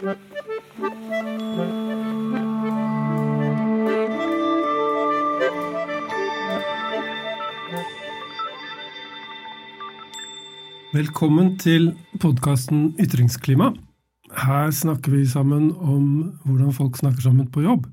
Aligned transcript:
Velkommen 0.00 0.12
til 11.60 11.92
podkasten 12.16 12.94
Ytringsklima. 12.96 13.74
Her 14.32 14.70
snakker 14.72 15.12
vi 15.12 15.26
sammen 15.26 15.76
om 15.76 16.32
hvordan 16.44 16.72
folk 16.72 16.96
snakker 16.96 17.20
sammen 17.20 17.50
på 17.52 17.60
jobb. 17.60 17.86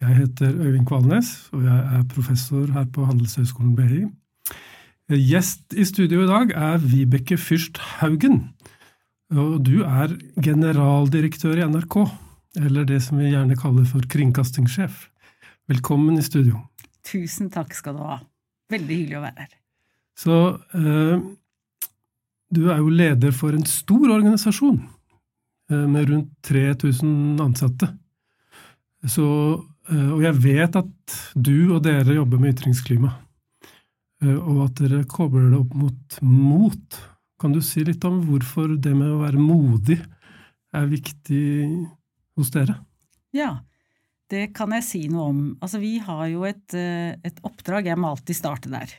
Jeg 0.00 0.16
heter 0.16 0.56
Øyvind 0.56 0.86
Kvalnes, 0.86 1.50
og 1.52 1.64
jeg 1.64 1.78
er 1.78 2.02
professor 2.14 2.72
her 2.72 2.84
på 2.92 3.04
Handelshøyskolen 3.04 3.76
BI. 3.76 4.06
Gjest 5.10 5.74
i 5.76 5.84
studio 5.84 6.24
i 6.24 6.26
dag 6.26 6.50
er 6.56 6.78
Vibeke 6.78 7.36
Fyrst 7.36 7.78
Haugen. 7.78 8.54
Og 9.30 9.60
du 9.62 9.84
er 9.86 10.16
generaldirektør 10.42 11.60
i 11.60 11.66
NRK, 11.70 11.96
eller 12.58 12.86
det 12.88 12.98
som 13.04 13.20
vi 13.20 13.28
gjerne 13.30 13.54
kaller 13.58 13.84
for 13.86 14.02
kringkastingssjef. 14.10 15.04
Velkommen 15.70 16.16
i 16.18 16.24
studio. 16.26 16.64
Tusen 17.06 17.46
takk 17.54 17.76
skal 17.78 17.94
du 17.94 18.02
ha. 18.02 18.16
Veldig 18.74 18.96
hyggelig 18.96 19.20
å 19.20 19.22
være 19.22 19.44
her. 19.44 19.52
Så 20.18 20.38
eh, 20.74 21.22
du 22.50 22.60
er 22.72 22.80
jo 22.82 22.90
leder 22.90 23.36
for 23.36 23.54
en 23.54 23.68
stor 23.70 24.10
organisasjon 24.16 24.80
eh, 25.70 25.86
med 25.86 26.10
rundt 26.10 26.34
3000 26.50 27.38
ansatte. 27.46 27.92
Så, 29.06 29.28
eh, 29.92 30.10
og 30.10 30.26
jeg 30.26 30.42
vet 30.42 30.80
at 30.82 31.18
du 31.38 31.76
og 31.76 31.84
dere 31.86 32.18
jobber 32.18 32.42
med 32.42 32.56
ytringsklima, 32.56 33.14
eh, 34.26 34.34
og 34.34 34.66
at 34.66 34.82
dere 34.82 35.06
kobler 35.06 35.52
det 35.52 35.62
opp 35.62 35.78
mot 35.86 36.20
mot 36.26 37.02
kan 37.40 37.54
du 37.54 37.62
si 37.64 37.82
litt 37.86 38.04
om 38.04 38.20
hvorfor 38.28 38.76
det 38.76 38.92
med 38.96 39.08
å 39.14 39.22
være 39.22 39.40
modig 39.40 39.98
er 40.76 40.88
viktig 40.90 41.44
hos 42.38 42.52
dere? 42.54 42.76
Ja, 43.34 43.62
det 44.30 44.50
kan 44.56 44.74
jeg 44.76 44.86
si 44.86 45.04
noe 45.10 45.28
om. 45.32 45.40
Altså, 45.62 45.80
vi 45.82 45.96
har 46.02 46.26
jo 46.30 46.44
et, 46.48 46.74
eh, 46.74 47.16
et 47.26 47.40
oppdrag, 47.46 47.88
jeg 47.90 47.98
må 47.98 48.12
alltid 48.12 48.38
starte 48.38 48.70
der. 48.70 48.92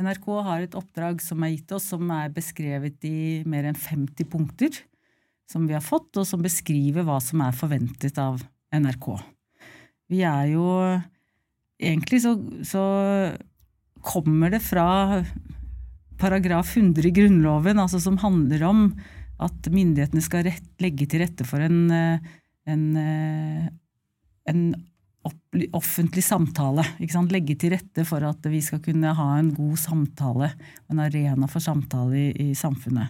NRK 0.00 0.26
har 0.42 0.64
et 0.64 0.74
oppdrag 0.74 1.22
som 1.22 1.42
er 1.44 1.54
gitt 1.54 1.72
oss, 1.72 1.86
som 1.94 2.10
er 2.10 2.32
beskrevet 2.34 3.04
i 3.06 3.44
mer 3.46 3.68
enn 3.70 3.78
50 3.78 4.26
punkter, 4.26 4.74
som 5.46 5.68
vi 5.68 5.76
har 5.76 5.84
fått, 5.84 6.10
og 6.18 6.26
som 6.26 6.42
beskriver 6.42 7.06
hva 7.06 7.20
som 7.22 7.40
er 7.44 7.54
forventet 7.54 8.18
av 8.18 8.42
NRK. 8.74 9.22
Vi 10.10 10.24
er 10.26 10.54
jo 10.56 10.68
Egentlig 11.84 12.20
så, 12.22 12.36
så 12.62 12.80
kommer 14.00 14.52
det 14.54 14.60
fra 14.62 15.24
paragraf 16.20 16.76
100 16.76 17.08
i 17.08 17.12
Grunnloven, 17.14 17.80
altså 17.82 18.00
som 18.02 18.18
handler 18.22 18.64
om 18.68 18.88
at 19.42 19.70
myndighetene 19.72 20.22
skal 20.22 20.46
rett, 20.46 20.66
legge 20.82 21.06
til 21.10 21.24
rette 21.24 21.46
for 21.46 21.62
en, 21.64 21.90
eh, 21.90 22.34
en, 22.70 22.84
eh, 22.96 23.68
en 24.50 24.66
offentlig 25.72 26.24
samtale. 26.24 26.84
Legge 27.30 27.56
til 27.56 27.72
rette 27.72 28.04
for 28.04 28.24
at 28.28 28.44
vi 28.50 28.60
skal 28.60 28.80
kunne 28.84 29.14
ha 29.16 29.28
en 29.38 29.52
god 29.54 29.76
samtale, 29.80 30.52
en 30.90 31.00
arena 31.00 31.48
for 31.48 31.64
samtale 31.64 32.14
i, 32.14 32.50
i 32.50 32.54
samfunnet. 32.54 33.08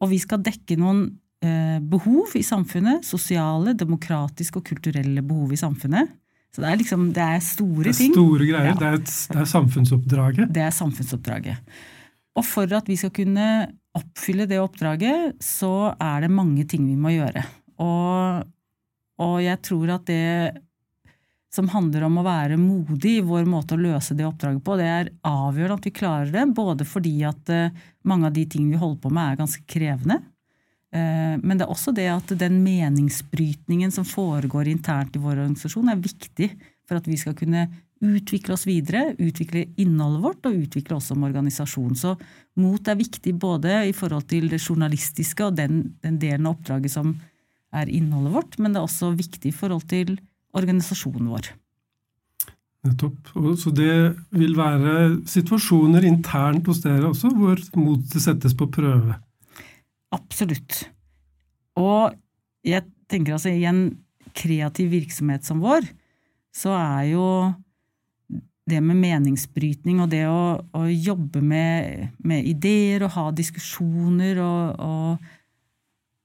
Og 0.00 0.10
vi 0.10 0.18
skal 0.18 0.42
dekke 0.44 0.78
noen 0.80 1.06
eh, 1.44 1.78
behov 1.80 2.36
i 2.36 2.44
samfunnet. 2.44 3.04
Sosiale, 3.04 3.76
demokratiske 3.76 4.60
og 4.60 4.64
kulturelle 4.64 5.24
behov 5.24 5.52
i 5.52 5.60
samfunnet. 5.60 6.08
Så 6.54 6.62
det 6.64 6.70
er 6.70 6.80
liksom, 6.80 7.12
det 7.12 7.20
er 7.22 7.42
store 7.44 7.92
ting. 7.92 8.14
Det 8.14 8.16
er 8.16 8.16
store 8.16 8.48
greier. 8.48 8.70
Ja. 8.70 8.78
Det, 8.80 8.88
er 8.88 8.98
et, 9.02 9.12
det 9.32 9.42
er 9.42 9.50
samfunnsoppdraget. 9.50 10.54
Det 10.56 10.64
er 10.64 10.72
samfunnsoppdraget. 10.72 11.76
Og 12.36 12.44
for 12.44 12.70
at 12.76 12.88
vi 12.90 12.98
skal 13.00 13.14
kunne 13.16 13.46
oppfylle 13.96 14.46
det 14.48 14.60
oppdraget, 14.60 15.40
så 15.42 15.94
er 15.96 16.26
det 16.26 16.34
mange 16.34 16.66
ting 16.68 16.84
vi 16.88 16.98
må 17.00 17.14
gjøre. 17.14 17.42
Og, 17.80 18.44
og 19.24 19.36
jeg 19.40 19.60
tror 19.64 19.94
at 19.96 20.06
det 20.10 20.26
som 21.56 21.70
handler 21.72 22.04
om 22.04 22.18
å 22.20 22.26
være 22.26 22.58
modig 22.60 23.16
i 23.18 23.24
vår 23.24 23.46
måte 23.48 23.76
å 23.76 23.80
løse 23.80 24.16
det 24.16 24.26
oppdraget 24.28 24.60
på, 24.64 24.76
det 24.76 24.88
er 24.92 25.12
avgjørende 25.24 25.78
at 25.80 25.88
vi 25.88 25.94
klarer 25.96 26.32
det. 26.34 26.44
Både 26.56 26.84
fordi 26.88 27.14
at 27.24 27.52
eh, 27.52 27.84
mange 28.08 28.28
av 28.28 28.36
de 28.36 28.44
tingene 28.44 28.76
vi 28.76 28.82
holder 28.82 29.00
på 29.00 29.12
med, 29.12 29.30
er 29.30 29.40
ganske 29.40 29.62
krevende. 29.70 30.18
Eh, 30.92 31.34
men 31.40 31.56
det 31.56 31.64
er 31.64 31.72
også 31.72 31.94
det 31.96 32.08
at 32.12 32.34
den 32.42 32.60
meningsbrytningen 32.64 33.94
som 33.94 34.04
foregår 34.08 34.68
internt 34.68 35.16
i 35.16 35.22
vår 35.22 35.38
organisasjon, 35.38 35.88
er 35.92 36.04
viktig 36.04 36.50
for 36.86 37.00
at 37.00 37.08
vi 37.08 37.16
skal 37.20 37.36
kunne 37.38 37.66
utvikle 38.04 38.54
oss 38.54 38.66
videre, 38.68 39.14
utvikle 39.18 39.64
innholdet 39.80 40.22
vårt 40.24 40.48
og 40.48 40.58
utvikle 40.66 40.98
oss 40.98 41.08
som 41.10 41.24
organisasjon. 41.24 41.94
Så 41.96 42.14
mot 42.60 42.88
er 42.88 42.98
viktig 42.98 43.34
både 43.40 43.86
i 43.88 43.94
forhold 43.96 44.28
til 44.30 44.50
det 44.52 44.60
journalistiske 44.60 45.46
og 45.46 45.56
den, 45.56 45.96
den 46.04 46.18
delen 46.20 46.48
av 46.48 46.58
oppdraget 46.58 46.92
som 46.92 47.14
er 47.76 47.90
innholdet 47.92 48.34
vårt, 48.34 48.58
men 48.60 48.72
det 48.72 48.80
er 48.80 48.88
også 48.88 49.12
viktig 49.16 49.50
i 49.50 49.56
forhold 49.56 49.86
til 49.90 50.16
organisasjonen 50.56 51.30
vår. 51.32 51.50
Nettopp. 52.86 53.32
Så 53.58 53.72
det 53.74 53.92
vil 54.36 54.54
være 54.56 54.92
situasjoner 55.28 56.06
internt 56.06 56.68
hos 56.70 56.84
dere 56.84 57.10
også, 57.10 57.32
hvor 57.34 57.60
motet 57.80 58.22
settes 58.22 58.54
på 58.56 58.68
prøve? 58.72 59.16
Absolutt. 60.14 60.84
Og 61.76 62.14
jeg 62.66 62.86
tenker 63.10 63.36
altså 63.36 63.52
i 63.52 63.66
en 63.68 63.88
kreativ 64.36 64.92
virksomhet 64.92 65.46
som 65.46 65.62
vår, 65.64 65.88
så 66.56 66.72
er 66.76 67.08
jo 67.10 67.26
det 68.66 68.80
med 68.82 68.98
meningsbrytning 68.98 70.00
og 70.02 70.10
det 70.10 70.24
å, 70.26 70.58
å 70.74 70.86
jobbe 70.90 71.42
med, 71.42 72.08
med, 72.26 72.46
ideer 72.50 73.04
og 73.06 73.14
ha 73.14 73.26
diskusjoner 73.34 74.40
og, 74.42 74.80
og, 74.82 75.28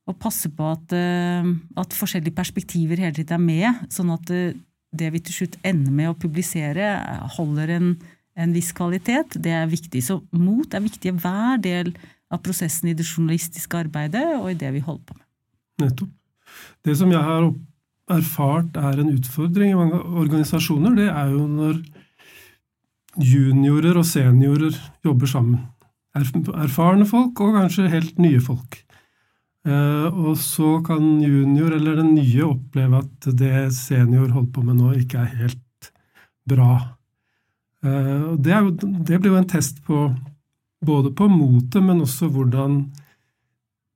og 0.10 0.18
passe 0.22 0.50
på 0.50 0.72
at, 0.74 0.96
eh, 0.98 1.52
at, 1.78 1.98
forskjellige 1.98 2.36
perspektiver 2.38 3.04
hele 3.04 3.14
tiden 3.20 3.38
er 3.38 3.44
med, 3.46 3.84
sånn 3.94 4.10
at 4.16 4.26
det, 4.32 4.42
det 4.90 5.12
vi 5.14 5.22
til 5.22 5.38
slutt 5.42 5.60
ender 5.62 5.94
med 5.94 6.12
å 6.12 6.18
publisere, 6.18 6.96
holder 7.38 7.76
en, 7.78 7.94
en 8.34 8.58
viss 8.58 8.74
kvalitet, 8.76 9.38
det 9.38 9.54
er 9.56 9.70
viktig. 9.70 10.02
Så 10.04 10.20
mot 10.34 10.74
er 10.74 10.84
viktig 10.84 11.14
i 11.14 11.18
hver 11.22 11.62
del 11.62 11.94
av 12.32 12.42
prosessen 12.44 12.90
i 12.90 12.98
det 12.98 13.06
journalistiske 13.06 13.86
arbeidet 13.86 14.26
og 14.40 14.50
i 14.50 14.58
det 14.58 14.74
vi 14.74 14.84
holder 14.84 15.06
på 15.12 15.20
med. 15.20 15.28
Nettopp. 15.86 16.18
Det 16.84 16.98
som 17.00 17.12
jeg 17.14 17.22
har 17.24 17.52
erfart 18.12 18.76
er 18.76 19.00
en 19.00 19.14
utfordring 19.14 19.72
i 19.72 19.78
mange 19.78 20.00
organisasjoner, 20.26 20.98
det 20.98 21.08
er 21.08 21.32
jo 21.32 21.46
når 21.48 21.78
juniorer 23.20 23.98
og 24.00 24.08
seniorer 24.08 24.78
jobber 25.06 25.30
sammen. 25.30 25.60
Erfarne 26.16 27.08
folk 27.08 27.40
og 27.44 27.58
kanskje 27.58 27.92
helt 27.92 28.20
nye 28.22 28.40
folk. 28.44 28.82
Eh, 29.68 30.08
og 30.10 30.38
så 30.42 30.80
kan 30.86 31.22
junior 31.22 31.76
eller 31.76 32.00
den 32.00 32.16
nye 32.16 32.48
oppleve 32.48 33.04
at 33.04 33.28
det 33.38 33.70
senior 33.78 34.32
holder 34.34 34.54
på 34.56 34.64
med 34.66 34.80
nå, 34.80 34.96
ikke 35.04 35.22
er 35.22 35.38
helt 35.44 35.92
bra. 36.50 36.72
Eh, 37.86 38.32
det, 38.42 38.58
jo, 38.58 38.74
det 38.82 39.22
blir 39.22 39.36
jo 39.36 39.40
en 39.42 39.52
test 39.52 39.84
på 39.86 40.08
både 40.82 41.14
på 41.14 41.30
motet, 41.30 41.82
men 41.84 42.02
også 42.02 42.32
hvordan 42.34 42.82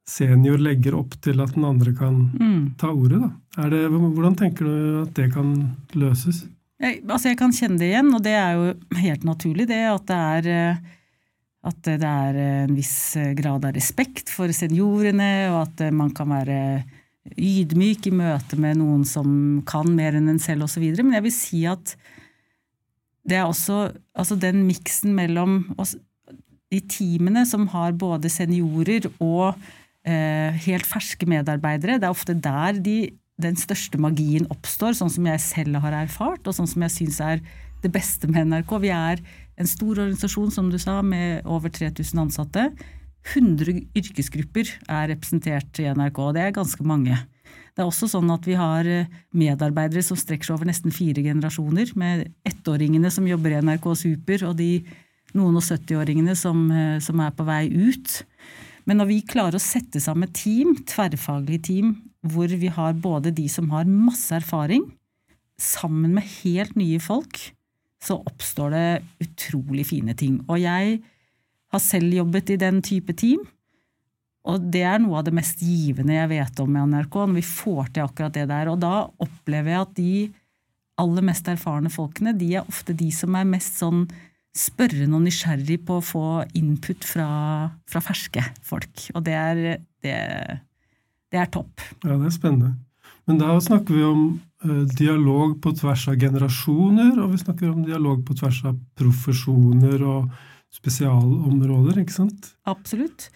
senior 0.05 0.61
legger 0.61 0.99
opp 0.99 1.15
til 1.25 1.41
at 1.41 1.55
den 1.55 1.65
andre 1.65 1.95
kan 1.97 2.19
mm. 2.37 2.75
ta 2.77 2.91
ordet. 2.93 3.23
Da. 3.23 3.69
Det, 3.73 3.87
hvordan 3.89 4.37
tenker 4.37 4.67
du 4.69 5.01
at 5.01 5.15
det 5.17 5.31
kan 5.33 5.55
løses? 5.97 6.43
Jeg, 6.81 7.01
altså 7.07 7.31
jeg 7.31 7.39
kan 7.39 7.53
kjenne 7.55 7.79
det 7.79 7.93
igjen, 7.93 8.11
og 8.15 8.23
det 8.25 8.35
er 8.35 8.57
jo 8.59 8.99
helt 8.99 9.23
naturlig, 9.27 9.69
det 9.69 9.79
at 9.87 10.07
det 10.09 10.17
er 10.19 10.49
eh, 10.51 10.83
at 11.65 11.87
det 11.87 12.05
er 12.05 12.37
en 12.65 12.75
viss 12.77 13.15
eh, 13.17 13.33
grad 13.37 13.65
av 13.65 13.73
respekt 13.75 14.29
for 14.33 14.51
seniorene, 14.53 15.49
og 15.53 15.63
at 15.63 15.87
eh, 15.87 15.95
man 15.95 16.11
kan 16.15 16.29
være 16.29 16.59
ydmyk 17.41 18.11
i 18.11 18.13
møte 18.13 18.59
med 18.61 18.77
noen 18.77 19.05
som 19.07 19.29
kan 19.65 19.89
mer 19.97 20.17
enn 20.17 20.29
en 20.29 20.41
selv 20.41 20.67
osv. 20.67 20.83
Men 20.99 21.17
jeg 21.17 21.25
vil 21.25 21.33
si 21.33 21.63
at 21.69 21.95
det 23.25 23.39
er 23.39 23.47
også 23.47 23.87
altså 24.13 24.37
den 24.37 24.61
miksen 24.67 25.15
mellom 25.17 25.63
de 26.69 26.81
teamene 26.91 27.45
som 27.49 27.65
har 27.73 27.95
både 27.97 28.29
seniorer 28.29 29.07
og 29.17 29.55
eh, 30.05 30.53
helt 30.67 30.85
ferske 30.85 31.25
medarbeidere, 31.29 31.97
det 31.97 32.05
er 32.05 32.13
ofte 32.13 32.37
der 32.37 32.77
de 32.77 32.99
den 33.41 33.57
største 33.59 33.99
magien 33.99 34.47
oppstår, 34.53 34.95
sånn 34.95 35.11
som 35.11 35.27
jeg 35.27 35.43
selv 35.43 35.81
har 35.83 35.95
erfart, 36.05 36.45
og 36.47 36.55
sånn 36.55 36.69
som 36.71 36.85
jeg 36.85 36.93
syns 36.93 37.21
er 37.23 37.41
det 37.83 37.91
beste 37.93 38.29
med 38.31 38.49
NRK. 38.49 38.75
Vi 38.81 38.91
er 38.95 39.21
en 39.59 39.69
stor 39.69 39.97
organisasjon, 39.97 40.51
som 40.53 40.69
du 40.71 40.79
sa, 40.81 41.01
med 41.03 41.43
over 41.43 41.73
3000 41.73 42.25
ansatte. 42.25 42.69
100 43.33 43.81
yrkesgrupper 43.97 44.69
er 44.87 45.09
representert 45.11 45.81
i 45.81 45.89
NRK, 45.89 46.19
og 46.21 46.35
det 46.37 46.45
er 46.45 46.55
ganske 46.55 46.85
mange. 46.87 47.17
Det 47.75 47.83
er 47.83 47.89
også 47.89 48.07
sånn 48.07 48.29
at 48.31 48.45
vi 48.47 48.55
har 48.55 48.87
eh, 48.87 49.09
medarbeidere 49.35 50.03
som 50.05 50.17
strekker 50.19 50.47
seg 50.47 50.55
over 50.55 50.69
nesten 50.69 50.93
fire 50.95 51.23
generasjoner, 51.25 51.91
med 51.99 52.29
ettåringene 52.47 53.11
som 53.11 53.27
jobber 53.27 53.51
i 53.51 53.59
NRK 53.65 53.89
Super, 53.99 54.45
og 54.47 54.55
de 54.61 54.85
noen 55.35 55.59
og 55.59 55.65
70-åringene 55.65 56.37
som, 56.39 56.69
eh, 56.71 56.99
som 57.03 57.19
er 57.19 57.35
på 57.35 57.43
vei 57.47 57.67
ut. 57.67 58.21
Men 58.85 59.01
når 59.01 59.09
vi 59.09 59.19
klarer 59.27 59.57
å 59.59 59.63
sette 59.63 59.99
sammen 59.99 60.31
team, 60.31 60.77
tverrfaglige 60.87 61.65
team, 61.67 61.95
hvor 62.31 62.51
vi 62.51 62.69
har 62.71 62.95
både 62.97 63.33
de 63.35 63.47
som 63.51 63.69
har 63.73 63.89
masse 63.89 64.33
erfaring, 64.35 64.85
sammen 65.61 66.15
med 66.17 66.25
helt 66.43 66.75
nye 66.75 66.99
folk, 66.99 67.39
så 68.03 68.17
oppstår 68.27 68.73
det 68.75 68.87
utrolig 69.23 69.85
fine 69.87 70.15
ting. 70.17 70.41
Og 70.49 70.59
jeg 70.61 70.99
har 71.71 71.81
selv 71.83 72.13
jobbet 72.13 72.51
i 72.53 72.59
den 72.61 72.81
type 72.85 73.15
team, 73.17 73.45
og 74.45 74.67
det 74.73 74.83
er 74.85 74.99
noe 75.01 75.19
av 75.19 75.25
det 75.25 75.33
mest 75.33 75.63
givende 75.65 76.13
jeg 76.13 76.29
vet 76.29 76.59
om 76.61 76.69
med 76.69 76.91
NRK, 76.91 77.15
når 77.23 77.37
vi 77.39 77.45
får 77.49 77.87
til 77.95 78.05
akkurat 78.05 78.35
det 78.35 78.45
der. 78.51 78.69
Og 78.69 78.77
da 78.83 78.93
opplever 79.25 79.73
jeg 79.73 79.85
at 79.87 79.95
de 79.97 80.11
aller 81.01 81.25
mest 81.25 81.49
erfarne 81.51 81.89
folkene, 81.91 82.35
de 82.37 82.51
er 82.59 82.69
ofte 82.69 82.93
de 82.95 83.09
som 83.13 83.35
er 83.35 83.47
mest 83.49 83.81
sånn 83.81 84.05
spørrende 84.55 85.17
og 85.17 85.25
nysgjerrig 85.25 85.81
på 85.87 85.97
å 85.97 86.05
få 86.05 86.27
input 86.55 87.03
fra, 87.03 87.27
fra 87.89 88.01
ferske 88.05 88.43
folk. 88.63 89.09
Og 89.17 89.25
det 89.25 89.35
er, 89.35 89.63
det, 90.05 90.19
det 91.35 91.43
er 91.43 91.51
topp. 91.51 91.83
Ja, 92.05 92.15
det 92.15 92.31
er 92.31 92.35
spennende. 92.35 92.75
Men 93.25 93.39
da 93.41 93.55
snakker 93.61 93.95
vi 93.95 94.03
om 94.05 94.25
uh, 94.65 94.83
dialog 94.97 95.57
på 95.61 95.73
tvers 95.77 96.07
av 96.11 96.19
generasjoner, 96.21 97.15
og 97.21 97.33
vi 97.33 97.41
snakker 97.41 97.71
om 97.71 97.85
dialog 97.85 98.21
på 98.25 98.37
tvers 98.37 98.61
av 98.69 98.77
profesjoner 98.99 100.03
og 100.05 100.29
spesialområder, 100.75 102.03
ikke 102.03 102.19
sant? 102.19 102.53
Absolutt. 102.69 103.29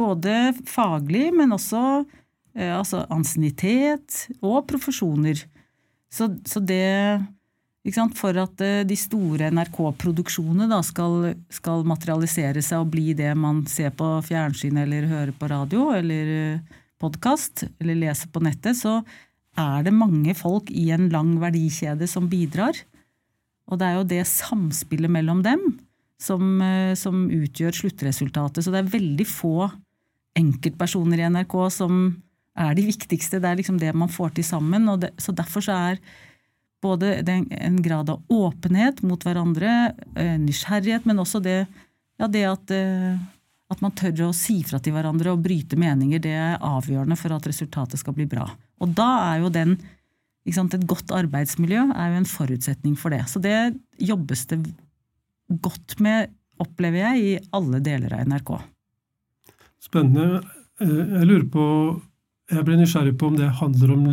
Både 0.00 0.52
faglig, 0.68 1.28
men 1.36 1.54
også 1.54 1.84
uh, 2.02 2.72
altså 2.74 3.04
ansiennitet 3.12 4.26
og 4.40 4.64
profesjoner. 4.70 5.46
Så, 6.10 6.32
så 6.42 6.58
det 6.58 7.22
for 8.18 8.36
at 8.36 8.60
uh, 8.66 8.82
de 8.84 8.98
store 8.98 9.52
NRK-produksjonene 9.54 10.82
skal, 10.84 11.30
skal, 11.54 11.86
materialisere 11.86 12.66
seg 12.66 12.82
og 12.82 12.90
bli 12.92 13.14
det 13.14 13.30
man 13.38 13.62
ser 13.70 13.94
på 13.94 14.16
fjernsyn 14.26 14.82
eller 14.82 15.06
hører 15.08 15.32
på 15.38 15.54
radio 15.54 15.92
eller 15.94 16.58
podkast 17.00 17.64
eller 17.80 17.98
leser 17.98 18.30
på 18.32 18.42
nettet, 18.44 18.78
så 18.78 19.00
er 19.58 19.84
det 19.86 19.96
mange 19.96 20.34
folk 20.38 20.70
i 20.70 20.90
en 20.94 21.08
lang 21.12 21.34
verdikjede 21.42 22.06
som 22.10 22.28
bidrar. 22.30 22.76
Og 23.70 23.80
det 23.80 23.86
er 23.86 23.98
jo 23.98 24.08
det 24.12 24.24
samspillet 24.28 25.10
mellom 25.10 25.42
dem 25.46 25.62
som, 26.20 26.60
eh, 26.62 26.94
som 26.94 27.28
utgjør 27.30 27.76
sluttresultatet. 27.82 28.64
Så 28.64 28.72
det 28.72 28.82
er 28.82 28.96
veldig 28.98 29.26
få 29.26 29.70
enkeltpersoner 30.36 31.22
i 31.22 31.28
NRK 31.30 31.54
som 31.72 32.22
er 32.58 32.74
de 32.74 32.86
viktigste. 32.86 33.40
Det 33.40 33.48
er 33.48 33.56
liksom 33.56 33.78
det 33.80 33.94
man 33.94 34.08
får 34.08 34.34
til 34.34 34.44
sammen. 34.44 34.86
det, 35.00 35.12
Så 35.18 35.34
derfor 35.34 35.60
så 35.60 35.72
er 35.72 35.98
både 36.82 37.22
en 37.28 37.82
grad 37.82 38.08
av 38.10 38.22
åpenhet 38.28 39.02
mot 39.02 39.20
hverandre, 39.20 39.94
eh, 40.16 40.38
nysgjerrighet, 40.38 41.04
men 41.04 41.18
også 41.18 41.42
det, 41.42 41.66
ja, 42.18 42.26
det 42.26 42.44
at 42.44 42.70
eh, 42.70 43.18
at 43.70 43.82
man 43.84 43.94
tør 43.94 44.26
å 44.26 44.34
si 44.34 44.60
fra 44.66 44.80
til 44.82 44.96
hverandre 44.96 45.32
og 45.32 45.44
bryte 45.44 45.78
meninger, 45.78 46.22
det 46.22 46.34
er 46.34 46.60
avgjørende 46.66 47.18
for 47.18 47.36
at 47.36 47.46
resultatet 47.46 48.02
skal 48.02 48.16
bli 48.16 48.26
bra. 48.30 48.48
Og 48.82 48.94
da 48.98 49.08
er 49.30 49.44
jo 49.44 49.54
den 49.54 49.78
sant, 50.50 50.74
Et 50.74 50.86
godt 50.88 51.12
arbeidsmiljø 51.14 51.84
er 51.94 52.10
jo 52.10 52.18
en 52.18 52.26
forutsetning 52.26 52.96
for 52.98 53.14
det. 53.14 53.22
Så 53.30 53.38
det 53.38 53.76
jobbes 54.02 54.46
det 54.50 54.58
godt 55.62 56.00
med, 56.02 56.32
opplever 56.58 57.04
jeg, 57.04 57.20
i 57.22 57.50
alle 57.54 57.78
deler 57.78 58.16
av 58.16 58.26
NRK. 58.26 58.50
Spennende. 59.78 60.42
Eh, 60.80 61.02
jeg 61.20 61.28
lurer 61.28 61.48
på 61.50 61.66
Jeg 62.50 62.64
blir 62.66 62.80
nysgjerrig 62.80 63.12
på 63.14 63.28
om 63.30 63.36
det 63.38 63.46
handler 63.60 63.90
om 63.94 64.06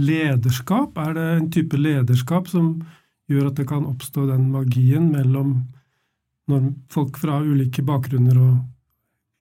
lederskap. 0.00 0.96
Er 0.96 1.12
det 1.12 1.24
en 1.34 1.50
type 1.52 1.76
lederskap 1.76 2.48
som 2.48 2.78
gjør 3.28 3.50
at 3.50 3.58
det 3.58 3.66
kan 3.68 3.84
oppstå 3.84 4.24
den 4.30 4.46
magien 4.54 5.10
mellom 5.12 5.66
når 6.48 6.70
folk 6.88 7.18
fra 7.20 7.42
ulike 7.44 7.84
bakgrunner 7.84 8.40
og 8.40 8.54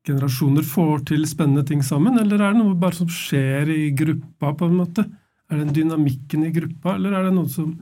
generasjoner 0.07 0.65
får 0.67 1.05
til 1.13 1.25
spennende 1.29 1.63
ting 1.67 1.83
sammen, 1.85 2.19
eller 2.19 2.41
er 2.41 2.53
det 2.53 2.61
noe 2.61 2.79
bare 2.79 2.97
som 2.97 3.11
skjer 3.11 3.71
i 3.71 3.83
gruppa, 3.95 4.51
på 4.59 4.67
en 4.67 4.79
måte? 4.81 5.05
Er 5.49 5.59
det 5.59 5.67
en 5.67 5.75
dynamikken 5.77 6.47
i 6.47 6.53
gruppa, 6.55 6.97
eller 6.97 7.15
er 7.15 7.27
det 7.27 7.35
noen 7.37 7.51
som 7.51 7.73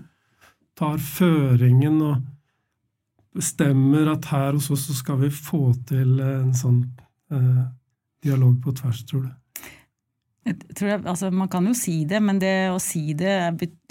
tar 0.77 1.01
føringen 1.01 1.99
og 2.05 2.21
bestemmer 3.35 4.09
at 4.11 4.27
her 4.31 4.57
hos 4.57 4.69
oss 4.73 4.87
så 4.89 4.95
skal 4.97 5.21
vi 5.21 5.29
få 5.33 5.71
til 5.87 6.19
en 6.23 6.51
sånn 6.57 6.81
eh, 7.31 7.61
dialog 8.23 8.57
på 8.63 8.73
tvers, 8.75 9.05
tror 9.07 9.27
du? 9.27 9.31
Jeg, 10.41 10.57
altså, 11.05 11.29
man 11.29 11.49
kan 11.53 11.67
jo 11.69 11.73
si 11.77 11.99
det, 12.09 12.17
men 12.25 12.39
det 12.41 12.71
å 12.73 12.79
si 12.81 13.13
det 13.13 13.35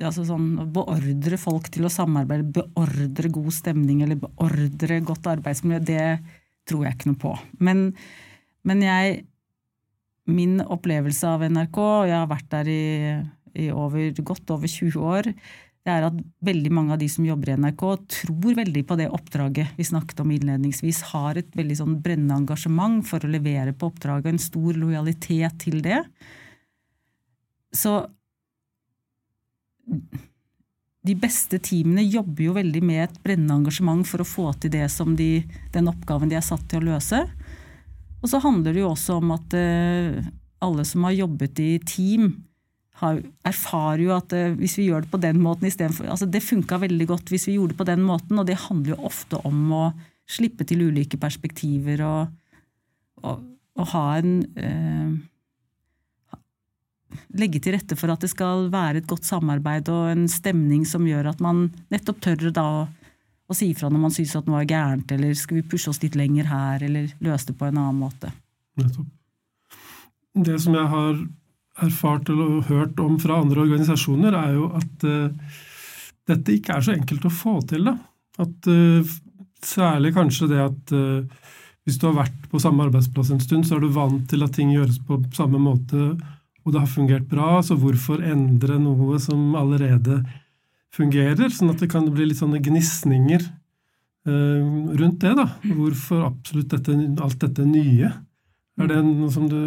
altså 0.03 0.25
sånn, 0.27 0.49
Beordre 0.75 1.39
folk 1.39 1.69
til 1.71 1.87
å 1.87 1.93
samarbeide, 1.93 2.49
beordre 2.57 3.31
god 3.31 3.55
stemning 3.55 4.03
eller 4.03 4.19
beordre 4.19 4.99
godt 5.07 5.31
arbeidsmiljø, 5.31 5.79
det 5.87 6.07
tror 6.71 6.87
jeg 6.87 6.97
ikke 6.97 7.11
noe 7.11 7.21
på. 7.27 7.35
Men, 7.59 7.91
men 8.69 8.87
jeg 8.87 9.27
Min 10.31 10.61
opplevelse 10.63 11.27
av 11.27 11.43
NRK, 11.43 11.79
og 11.81 12.07
jeg 12.07 12.15
har 12.15 12.29
vært 12.31 12.51
der 12.53 12.69
i, 12.71 12.83
i 13.59 13.65
over, 13.75 14.13
godt 14.23 14.53
over 14.55 14.69
20 14.71 15.01
år, 15.03 15.31
det 15.81 15.93
er 15.95 16.05
at 16.07 16.19
veldig 16.45 16.71
mange 16.77 16.93
av 16.95 17.01
de 17.01 17.09
som 17.09 17.25
jobber 17.25 17.51
i 17.51 17.57
NRK, 17.57 17.83
tror 18.13 18.59
veldig 18.59 18.83
på 18.87 18.99
det 19.01 19.09
oppdraget 19.17 19.73
vi 19.79 19.87
snakket 19.89 20.21
om 20.23 20.31
innledningsvis. 20.35 21.01
Har 21.15 21.41
et 21.41 21.57
veldig 21.57 21.79
sånn 21.81 21.97
brennende 22.05 22.37
engasjement 22.37 23.01
for 23.09 23.25
å 23.25 23.33
levere 23.33 23.73
på 23.73 23.89
oppdraget, 23.89 24.29
en 24.31 24.43
stor 24.45 24.77
lojalitet 24.77 25.57
til 25.65 25.81
det. 25.83 26.03
Så 27.75 27.97
de 31.07 31.15
beste 31.17 31.57
teamene 31.65 32.05
jobber 32.05 32.45
jo 32.45 32.57
veldig 32.59 32.83
med 32.85 33.05
et 33.07 33.17
brennende 33.25 33.57
engasjement 33.63 34.05
for 34.09 34.21
å 34.21 34.29
få 34.29 34.51
til 34.61 34.73
det 34.75 34.85
som 34.93 35.15
de, 35.17 35.41
den 35.73 35.89
oppgaven 35.89 36.29
de 36.29 36.37
er 36.37 36.45
satt 36.45 36.67
til 36.69 36.83
å 36.83 36.91
løse. 36.93 37.23
Og 38.21 38.29
så 38.29 38.41
handler 38.45 38.77
det 38.77 38.83
jo 38.83 38.91
også 38.91 39.17
om 39.17 39.33
at 39.33 39.57
uh, 39.57 40.21
alle 40.61 40.85
som 40.85 41.07
har 41.09 41.17
jobbet 41.17 41.63
i 41.65 41.71
team, 41.89 42.35
har, 43.01 43.23
erfarer 43.49 44.03
jo 44.05 44.13
at 44.13 44.35
uh, 44.37 44.53
hvis 44.61 44.77
vi 44.77 44.91
gjør 44.91 45.07
det 45.07 45.13
på 45.15 45.23
den 45.23 45.41
måten 45.41 45.71
istedenfor 45.71 46.11
altså 46.13 46.29
Det 46.29 46.43
funka 46.45 46.77
veldig 46.83 47.07
godt 47.09 47.33
hvis 47.33 47.47
vi 47.49 47.55
gjorde 47.57 47.73
det 47.73 47.81
på 47.81 47.89
den 47.89 48.05
måten, 48.05 48.37
og 48.37 48.45
det 48.51 48.59
handler 48.67 48.93
jo 48.93 49.09
ofte 49.09 49.41
om 49.49 49.73
å 49.73 49.85
slippe 50.31 50.69
til 50.69 50.85
ulike 50.91 51.17
perspektiver 51.19 52.05
og, 52.05 52.37
og, 53.25 53.41
og 53.81 53.89
ha 53.95 54.05
en 54.21 54.37
uh, 54.53 55.17
legge 57.39 57.61
til 57.63 57.75
rette 57.77 57.97
for 57.99 58.13
at 58.13 58.23
det 58.25 58.31
skal 58.33 58.69
være 58.73 59.03
et 59.03 59.11
godt 59.11 59.27
samarbeid 59.29 59.91
og 59.93 60.11
en 60.13 60.27
stemning 60.31 60.85
som 60.89 61.07
gjør 61.09 61.33
at 61.33 61.43
man 61.45 61.69
nettopp 61.93 62.21
tør 62.25 62.51
da 62.55 62.67
å 63.51 63.57
si 63.57 63.73
ifra 63.73 63.91
når 63.91 64.05
man 64.05 64.15
syns 64.15 64.37
at 64.39 64.47
noe 64.47 64.63
er 64.63 64.71
gærent, 64.71 65.11
eller 65.11 65.35
skal 65.39 65.59
vi 65.59 65.67
pushe 65.67 65.91
oss 65.91 66.01
litt 66.05 66.19
lenger 66.19 66.47
her, 66.51 66.85
eller 66.87 67.11
løse 67.25 67.51
det 67.51 67.57
på 67.59 67.67
en 67.67 67.81
annen 67.81 67.99
måte. 67.99 68.31
Nettopp. 68.79 69.09
Det 70.47 70.61
som 70.63 70.77
jeg 70.79 70.87
har 70.93 71.17
erfart 71.83 72.29
eller 72.31 72.61
hørt 72.69 73.01
om 73.03 73.17
fra 73.19 73.41
andre 73.43 73.65
organisasjoner, 73.65 74.37
er 74.39 74.55
jo 74.55 74.69
at 74.79 75.07
uh, 75.09 75.57
dette 76.31 76.55
ikke 76.55 76.77
er 76.77 76.87
så 76.87 76.95
enkelt 76.95 77.27
å 77.27 77.33
få 77.35 77.57
til. 77.67 77.91
da. 77.91 77.97
At 78.43 78.71
uh, 78.71 79.19
Særlig 79.61 80.15
kanskje 80.17 80.47
det 80.49 80.61
at 80.63 80.93
uh, 80.97 81.49
hvis 81.85 81.99
du 82.01 82.07
har 82.07 82.15
vært 82.23 82.47
på 82.49 82.61
samme 82.63 82.87
arbeidsplass 82.87 83.33
en 83.35 83.43
stund, 83.43 83.67
så 83.69 83.77
er 83.77 83.83
du 83.85 83.91
vant 83.93 84.23
til 84.31 84.45
at 84.47 84.55
ting 84.57 84.71
gjøres 84.73 85.01
på 85.05 85.19
samme 85.37 85.61
måte 85.61 86.15
og 86.65 86.75
det 86.75 86.83
har 86.83 86.91
fungert 86.91 87.29
bra, 87.31 87.61
så 87.65 87.77
hvorfor 87.79 88.23
endre 88.25 88.79
noe 88.83 89.19
som 89.23 89.55
allerede 89.59 90.21
fungerer? 90.95 91.49
Sånn 91.53 91.73
at 91.73 91.83
det 91.83 91.91
kan 91.93 92.09
bli 92.11 92.31
litt 92.31 92.41
sånne 92.41 92.61
gnisninger 92.63 93.47
eh, 93.47 94.71
rundt 95.01 95.21
det. 95.25 95.35
da. 95.39 95.47
Hvorfor 95.65 96.27
absolutt 96.29 96.75
dette, 96.75 96.97
alt 97.23 97.41
dette 97.43 97.67
nye? 97.69 98.13
Er 98.81 98.89
det 98.89 99.01
noe 99.05 99.31
som 99.33 99.49
du 99.51 99.61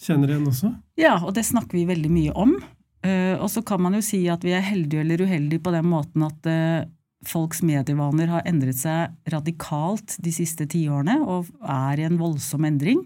kjenner 0.00 0.32
igjen 0.32 0.48
også? 0.48 0.72
Ja, 1.00 1.18
og 1.20 1.34
det 1.36 1.46
snakker 1.48 1.76
vi 1.76 1.88
veldig 1.88 2.12
mye 2.12 2.34
om. 2.44 2.56
Uh, 3.04 3.36
og 3.36 3.50
så 3.52 3.60
kan 3.66 3.82
man 3.84 3.98
jo 3.98 4.00
si 4.04 4.22
at 4.32 4.44
vi 4.46 4.54
er 4.56 4.64
heldige 4.64 5.02
eller 5.04 5.20
uheldige 5.26 5.60
på 5.60 5.74
den 5.74 5.84
måten 5.90 6.22
at 6.24 6.46
uh, 6.48 6.86
folks 7.28 7.60
medievaner 7.60 8.30
har 8.32 8.46
endret 8.48 8.78
seg 8.78 9.12
radikalt 9.32 10.16
de 10.24 10.32
siste 10.32 10.64
tiårene 10.72 11.18
og 11.20 11.50
er 11.60 12.00
i 12.00 12.06
en 12.08 12.16
voldsom 12.20 12.64
endring. 12.64 13.02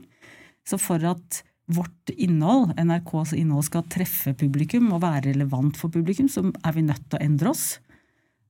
Så 0.62 0.78
for 0.78 1.02
at 1.08 1.40
vårt 1.68 2.12
innhold, 2.16 2.72
NRKs 2.80 3.34
innhold, 3.36 3.66
skal 3.68 3.84
treffe 3.92 4.32
publikum 4.38 4.88
og 4.94 5.02
være 5.04 5.28
relevant 5.28 5.76
for 5.76 5.92
publikum, 5.92 6.28
så 6.32 6.46
er 6.48 6.74
vi 6.76 6.86
nødt 6.86 7.04
til 7.04 7.18
å 7.18 7.24
endre 7.26 7.52
oss. 7.52 7.66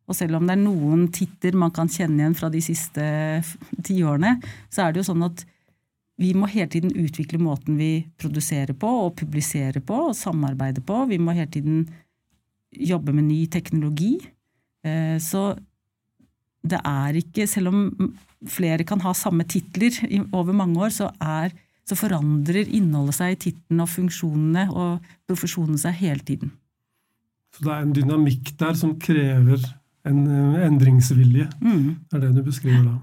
Og 0.08 0.16
selv 0.16 0.38
om 0.38 0.46
det 0.48 0.54
er 0.54 0.62
noen 0.62 1.08
titter 1.12 1.56
man 1.58 1.72
kan 1.74 1.90
kjenne 1.92 2.22
igjen 2.22 2.36
fra 2.38 2.48
de 2.52 2.62
siste 2.64 3.04
tiårene, 3.84 4.38
så 4.72 4.86
er 4.86 4.94
det 4.94 5.02
jo 5.02 5.10
sånn 5.10 5.26
at 5.26 5.44
vi 6.18 6.32
må 6.34 6.48
hele 6.50 6.70
tiden 6.72 6.94
utvikle 6.98 7.38
måten 7.42 7.76
vi 7.78 7.92
produserer 8.18 8.74
på 8.74 8.88
og 9.04 9.14
publiserer 9.20 9.82
på 9.86 10.08
og 10.08 10.16
samarbeider 10.18 10.82
på. 10.86 11.04
Vi 11.12 11.20
må 11.22 11.34
hele 11.36 11.50
tiden 11.54 11.84
jobbe 12.74 13.14
med 13.14 13.28
ny 13.28 13.44
teknologi. 13.52 14.16
Eh, 14.86 15.18
så 15.22 15.52
det 16.68 16.80
er 16.84 17.16
ikke 17.20 17.46
Selv 17.46 17.70
om 17.70 18.10
flere 18.46 18.84
kan 18.86 19.00
ha 19.00 19.12
samme 19.14 19.46
titler 19.46 19.94
over 20.34 20.52
mange 20.52 20.78
år, 20.78 20.90
så 20.94 21.10
er 21.22 21.54
så 21.88 21.96
forandrer 21.96 22.68
innholdet 22.68 23.16
seg 23.16 23.34
i 23.34 23.38
tittelen 23.46 23.84
og 23.84 23.90
funksjonene 23.90 24.66
og 24.68 25.12
profesjonen 25.28 25.80
seg 25.80 25.96
hele 26.02 26.24
tiden. 26.24 26.52
Så 27.56 27.64
det 27.64 27.72
er 27.72 27.86
en 27.86 27.94
dynamikk 27.96 28.52
der 28.60 28.76
som 28.76 28.96
krever 29.00 29.62
en 30.08 30.18
eh, 30.26 30.66
endringsvilje. 30.66 31.48
Mm. 31.62 31.86
Det 32.08 32.18
er 32.18 32.26
det 32.26 32.34
du 32.36 32.42
beskriver 32.46 32.84
da. 32.90 32.98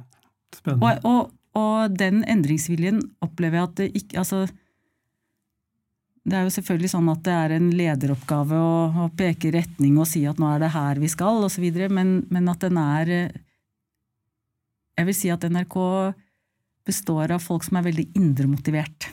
Spennende. 0.55 0.91
Og, 1.03 1.09
og, 1.09 1.33
og, 1.59 1.97
den 1.97 2.21
endringsviljen 2.29 3.01
opplever 3.25 3.59
jeg 3.59 3.69
at 3.69 3.81
det 3.81 3.89
ikke 3.99 4.21
altså, 4.21 4.45
det 6.25 6.37
er 6.37 6.45
jo 6.45 6.53
selvfølgelig 6.55 6.91
sånn 6.93 7.09
at 7.11 7.23
det 7.25 7.33
er 7.37 7.55
en 7.57 7.71
lederoppgave 7.75 8.59
å, 8.59 8.77
å 9.05 9.09
peke 9.17 9.51
retning 9.53 9.97
og 10.01 10.07
si 10.09 10.23
at 10.29 10.39
nå 10.41 10.53
er 10.53 10.63
det 10.63 10.71
her 10.73 11.01
vi 11.01 11.09
skal, 11.11 11.43
osv., 11.45 11.65
men, 11.93 12.15
men 12.33 12.53
at 12.53 12.63
den 12.65 12.79
er 12.81 13.11
Jeg 14.95 15.09
vil 15.09 15.17
si 15.17 15.29
at 15.33 15.43
NRK 15.43 15.75
består 16.85 17.33
av 17.35 17.43
folk 17.43 17.65
som 17.65 17.79
er 17.79 17.87
veldig 17.89 18.07
indremotivert. 18.17 19.09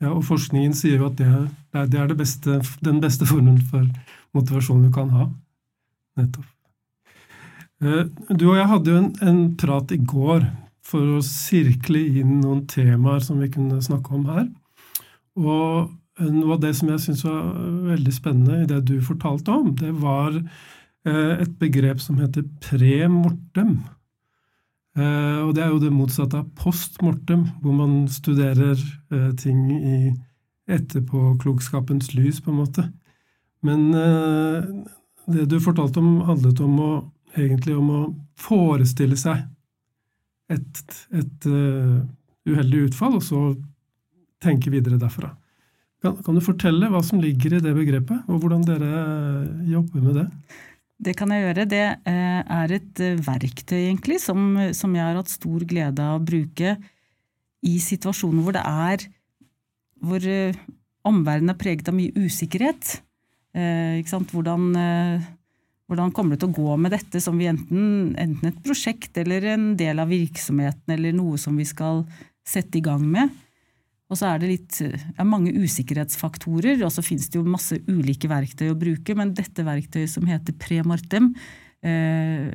Ja, 0.00 0.14
og 0.14 0.24
forskningen 0.28 0.72
sier 0.76 1.02
jo 1.02 1.10
at 1.10 1.18
det 1.18 1.28
er, 1.28 1.90
det 1.92 2.00
er 2.00 2.08
det 2.08 2.16
beste, 2.20 2.60
den 2.84 3.02
beste 3.02 3.28
formen 3.28 3.60
for 3.68 3.84
motivasjon 4.36 4.86
du 4.86 4.90
kan 4.94 5.12
ha. 5.12 5.28
Nettopp. 6.20 6.48
Eh, 7.84 8.06
du 8.32 8.46
og 8.48 8.58
jeg 8.58 8.70
hadde 8.72 8.92
jo 8.92 9.02
en, 9.02 9.12
en 9.24 9.40
prat 9.60 9.92
i 9.92 10.00
går 10.00 10.48
for 10.90 11.18
å 11.18 11.24
sirkle 11.24 12.00
inn 12.20 12.40
noen 12.40 12.64
temaer 12.68 13.22
som 13.24 13.40
vi 13.40 13.50
kunne 13.52 13.80
snakke 13.84 14.16
om 14.16 14.26
her. 14.32 14.48
Og 15.40 15.90
noe 16.20 16.56
av 16.56 16.60
det 16.64 16.74
som 16.76 16.90
jeg 16.90 17.04
syntes 17.04 17.24
var 17.24 17.46
veldig 17.92 18.12
spennende 18.12 18.60
i 18.62 18.68
det 18.68 18.82
du 18.88 18.96
fortalte 19.04 19.54
om, 19.54 19.72
det 19.78 19.92
var 20.00 20.34
eh, 20.36 21.40
et 21.44 21.54
begrep 21.60 22.02
som 22.02 22.20
heter 22.20 22.44
pre-mortem. 22.64 23.78
Eh, 25.00 25.38
og 25.44 25.54
det 25.56 25.64
er 25.64 25.70
jo 25.72 25.80
det 25.82 25.92
motsatte 25.94 26.40
av 26.42 26.48
post 26.58 27.00
mortem, 27.04 27.46
hvor 27.62 27.76
man 27.76 28.02
studerer 28.12 28.76
eh, 28.76 29.30
ting 29.40 29.62
i 29.74 30.00
etterpåklokskapens 30.70 32.12
lys, 32.14 32.42
på 32.44 32.52
en 32.52 32.60
måte. 32.60 32.84
Men 33.66 33.88
det 35.28 35.48
du 35.50 35.56
fortalte 35.60 36.00
om, 36.00 36.20
handlet 36.24 36.62
om 36.64 36.76
å, 36.80 36.92
egentlig 37.34 37.74
om 37.76 37.88
å 37.92 38.02
forestille 38.40 39.18
seg 39.20 39.42
et, 40.54 40.80
et 41.10 41.48
uheldig 42.46 42.86
utfall, 42.86 43.18
og 43.18 43.26
så 43.26 43.42
tenke 44.40 44.72
videre 44.72 45.00
derfra. 45.02 45.34
Kan, 46.00 46.16
kan, 46.24 46.36
du 46.36 46.44
fortelle 46.44 46.88
hva 46.88 47.02
som 47.04 47.20
ligger 47.20 47.58
i 47.58 47.62
det 47.64 47.74
begrepet, 47.76 48.24
og 48.30 48.40
hvordan 48.40 48.64
dere 48.64 48.90
jobber 49.68 50.04
med 50.06 50.16
det? 50.22 50.26
Det 51.00 51.14
kan 51.16 51.32
jeg 51.32 51.46
gjøre. 51.46 51.68
Det 51.68 51.84
eh, 52.10 52.40
er 52.44 52.74
et 52.76 53.00
eh, 53.00 53.20
verktøy, 53.24 53.78
egentlig, 53.78 54.18
som, 54.20 54.52
som 54.76 54.92
jeg 54.96 55.06
har 55.06 55.16
hatt 55.16 55.32
stor 55.32 55.64
glede 55.68 56.04
av 56.04 56.18
å 56.18 56.24
bruke 56.24 56.76
i 57.64 57.74
situasjoner 57.80 58.44
hvor 58.44 58.56
det 58.56 58.64
er 58.64 59.02
Hvor 60.00 60.24
eh, 60.24 60.56
omverdenen 61.04 61.54
er 61.54 61.60
preget 61.60 61.88
av 61.88 61.96
mye 61.96 62.12
usikkerhet. 62.16 62.98
Hvordan, 63.50 64.66
hvordan, 65.90 66.12
kommer 66.14 66.36
det 66.36 66.42
til 66.44 66.52
å 66.52 66.54
gå 66.54 66.74
med 66.78 66.92
dette 66.94 67.18
som 67.24 67.40
vi 67.40 67.48
enten, 67.50 68.12
enten 68.20 68.46
et 68.46 68.60
prosjekt 68.62 69.16
eller 69.18 69.48
en 69.56 69.64
del 69.80 69.98
av 69.98 70.12
virksomheten 70.12 70.94
eller 70.94 71.16
noe 71.16 71.40
som 71.40 71.56
vi 71.58 71.66
skal 71.66 72.04
sette 72.46 72.78
i 72.78 72.84
gang 72.84 73.02
med? 73.10 73.32
Og 74.10 74.18
så 74.18 74.32
er 74.32 74.42
det 74.42 74.50
litt, 74.50 74.80
er 74.82 75.28
mange 75.28 75.52
usikkerhetsfaktorer, 75.54 76.82
og 76.82 76.90
så 76.90 77.04
finnes 77.06 77.30
det 77.30 77.38
jo 77.38 77.46
masse 77.46 77.78
ulike 77.86 78.30
verktøy 78.30 78.72
å 78.72 78.78
bruke, 78.78 79.14
men 79.14 79.34
dette 79.38 79.62
verktøyet 79.66 80.10
som 80.10 80.26
heter 80.26 80.56
Premortem, 80.58 81.30
eh, 81.86 82.50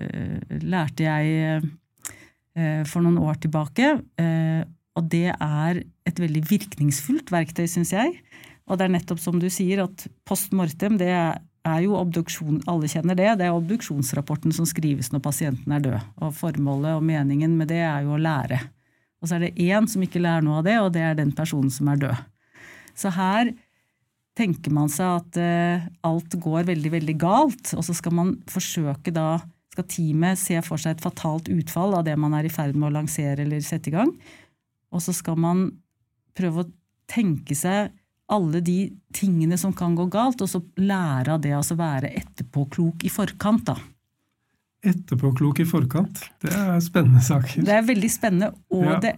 lærte 0.66 1.08
jeg 1.08 1.64
eh, 2.60 2.84
for 2.84 3.06
noen 3.06 3.22
år 3.24 3.40
tilbake. 3.48 3.94
Eh, 4.20 4.68
og 4.96 5.08
det 5.12 5.30
er 5.32 5.82
et 6.08 6.20
veldig 6.20 6.44
virkningsfullt 6.50 7.32
verktøy, 7.32 7.66
syns 7.72 7.96
jeg. 7.96 8.20
Og 8.68 8.80
det 8.80 8.88
er 8.88 8.96
nettopp 8.98 9.24
som 9.24 9.40
du 9.40 9.48
sier, 9.54 9.86
at 9.86 10.08
post 10.28 10.56
mortem 10.56 11.00
det 11.00 11.12
er 11.16 11.82
jo 11.86 11.96
obduksjon, 11.98 12.62
alle 12.70 12.90
kjenner 12.92 13.18
det, 13.18 13.32
det 13.40 13.48
er 13.48 13.58
obduksjonsrapporten 13.58 14.54
som 14.56 14.68
skrives 14.70 15.12
når 15.14 15.24
pasienten 15.26 15.76
er 15.76 15.84
død. 15.84 16.08
Og 16.22 16.36
formålet 16.38 16.98
og 16.98 17.06
meningen 17.06 17.56
med 17.58 17.72
det 17.72 17.82
er 17.86 18.06
jo 18.06 18.16
å 18.16 18.22
lære. 18.22 18.62
Og 19.26 19.30
så 19.32 19.40
er 19.40 19.48
det 19.48 19.66
én 19.66 19.88
som 19.90 20.04
ikke 20.06 20.22
lærer 20.22 20.44
noe 20.46 20.60
av 20.62 20.68
det, 20.68 20.76
og 20.78 20.92
det 20.94 21.02
er 21.02 21.16
den 21.18 21.32
personen 21.34 21.72
som 21.74 21.90
er 21.90 21.98
død. 22.04 22.20
Så 22.94 23.10
her 23.16 23.50
tenker 24.38 24.74
man 24.76 24.92
seg 24.92 25.24
at 25.24 25.40
uh, 25.42 25.88
alt 26.06 26.36
går 26.44 26.68
veldig, 26.68 26.92
veldig 26.94 27.16
galt, 27.18 27.72
og 27.74 27.82
så 27.88 27.96
skal 27.98 28.14
man 28.14 28.36
forsøke 28.52 29.10
da 29.16 29.40
skal 29.74 29.88
teamet 29.90 30.40
se 30.40 30.60
for 30.64 30.80
seg 30.80 30.94
et 30.94 31.04
fatalt 31.04 31.50
utfall 31.52 31.98
av 31.98 32.06
det 32.06 32.14
man 32.22 32.36
er 32.38 32.46
i 32.46 32.54
ferd 32.54 32.78
med 32.78 32.92
å 32.92 32.96
lansere 33.00 33.42
eller 33.44 33.66
sette 33.66 33.90
i 33.90 33.96
gang. 33.96 34.14
Og 34.94 35.02
så 35.04 35.16
skal 35.16 35.42
man 35.42 35.66
prøve 36.38 36.64
å 36.64 36.70
tenke 37.12 37.58
seg 37.58 37.90
alle 38.32 38.62
de 38.64 38.78
tingene 39.14 39.58
som 39.58 39.74
kan 39.76 39.98
gå 39.98 40.06
galt, 40.14 40.46
og 40.46 40.54
så 40.54 40.62
lære 40.78 41.34
av 41.34 41.42
det, 41.42 41.58
altså 41.58 41.80
være 41.82 42.14
etterpåklok 42.22 43.10
i 43.10 43.12
forkant. 43.12 43.74
da 43.74 43.95
etterpåklok 44.92 45.62
i 45.64 45.68
forkant. 45.70 46.22
Det 46.44 46.54
er 46.54 46.78
spennende 46.84 47.24
saker. 47.26 47.66
Det 47.66 47.74
er 47.76 47.88
veldig 47.88 48.12
spennende, 48.12 48.52
og 48.74 48.86
ja. 48.88 49.00
det, 49.04 49.16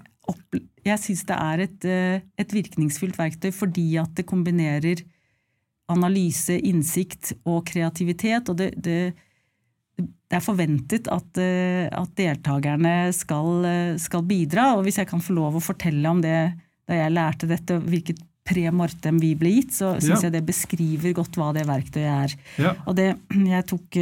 jeg 0.88 1.02
syns 1.04 1.24
det 1.28 1.38
er 1.38 1.64
et, 1.66 1.88
eh, 1.88 2.26
et, 2.40 2.56
virkningsfullt 2.56 3.18
verktøy 3.20 3.52
fordi 3.56 3.88
at 4.02 4.14
det 4.18 4.28
kombinerer 4.28 5.04
analyse, 5.92 6.58
innsikt 6.68 7.34
og 7.48 7.64
kreativitet. 7.70 8.50
Og 8.52 8.60
det, 8.60 8.72
det, 8.84 9.16
det 9.98 10.40
er 10.40 10.44
forventet 10.44 11.10
at, 11.12 11.42
eh, 11.42 11.88
at 11.88 12.16
deltakerne 12.20 12.96
skal, 13.16 13.68
eh, 13.68 14.00
skal, 14.02 14.26
bidra. 14.28 14.74
Og 14.78 14.88
hvis 14.88 15.00
jeg 15.02 15.10
kan 15.10 15.24
få 15.24 15.38
lov 15.38 15.60
å 15.60 15.64
fortelle 15.64 16.12
om 16.12 16.24
det 16.24 16.40
da 16.88 16.96
jeg 17.02 17.16
lærte 17.16 17.50
dette, 17.50 17.82
hvilket 17.84 18.20
pre-mortem 18.48 19.18
vi 19.20 19.34
ble 19.36 19.58
gitt, 19.58 19.74
så 19.76 19.98
syns 19.98 20.22
ja. 20.22 20.28
jeg 20.30 20.38
det 20.38 20.46
beskriver 20.48 21.16
godt 21.18 21.36
hva 21.36 21.50
det 21.56 21.66
verktøyet 21.68 22.14
er. 22.14 22.36
Ja. 22.64 22.72
Og 22.88 22.96
det, 22.96 23.10
jeg 23.56 23.66
tok 23.68 23.98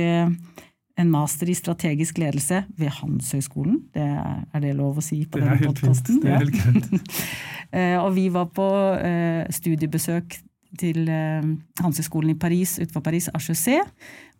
en 0.95 1.11
master 1.11 1.49
i 1.51 1.55
strategisk 1.57 2.19
ledelse 2.21 2.61
ved 2.79 2.93
Handelshøyskolen. 2.99 3.81
Det 3.93 4.03
er, 4.03 4.43
er, 4.53 4.63
det 4.63 4.75
lov 4.77 5.01
å 5.01 5.03
si 5.03 5.21
på 5.27 5.41
denne 5.41 5.57
podkasten? 5.59 6.21
Det 6.23 6.31
er 6.31 6.43
helt 6.43 6.57
greit. 6.59 6.91
Eh, 7.75 7.97
og 7.97 8.11
vi 8.13 8.27
var 8.31 8.45
på 8.55 8.63
uh, 8.63 9.41
studiebesøk 9.51 10.35
til 10.79 11.09
uh, 11.09 11.47
Handelshøyskolen 11.81 12.31
i 12.31 12.37
Paris, 12.39 12.75
utenfor 12.77 13.01
Paris, 13.03 13.25
HEC, 13.33 13.81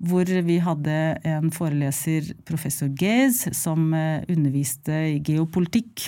hvor 0.07 0.29
vi 0.45 0.55
hadde 0.63 0.99
en 1.27 1.49
foreleser, 1.51 2.29
professor 2.47 2.93
Gez, 2.95 3.41
som 3.57 3.89
underviste 3.91 5.01
i 5.17 5.19
geopolitikk. 5.25 6.05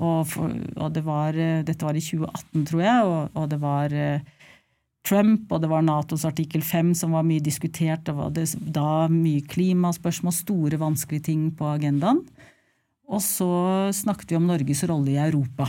Og, 0.00 0.22
for, 0.30 0.54
og 0.78 0.94
det 0.94 1.02
var, 1.04 1.36
dette 1.66 1.84
var 1.84 1.98
i 1.98 2.04
2018, 2.06 2.64
tror 2.70 2.84
jeg, 2.86 3.10
og, 3.10 3.36
og 3.42 3.50
det 3.52 3.60
var 3.66 3.98
Trump, 5.02 5.50
og 5.50 5.62
det 5.64 5.70
var 5.70 5.82
Natos 5.82 6.24
artikkel 6.28 6.62
5 6.62 6.92
som 7.00 7.14
var 7.16 7.26
mye 7.26 7.42
diskutert. 7.42 8.04
Det 8.06 8.14
var 8.14 8.30
det, 8.34 8.46
da 8.62 9.08
mye 9.10 9.42
klimaspørsmål, 9.50 10.34
store, 10.36 10.78
vanskelige 10.78 11.26
ting 11.32 11.48
på 11.58 11.72
agendaen. 11.74 12.22
Og 13.10 13.22
så 13.24 13.50
snakket 13.92 14.32
vi 14.32 14.38
om 14.38 14.46
Norges 14.48 14.84
rolle 14.88 15.16
i 15.16 15.18
Europa. 15.20 15.66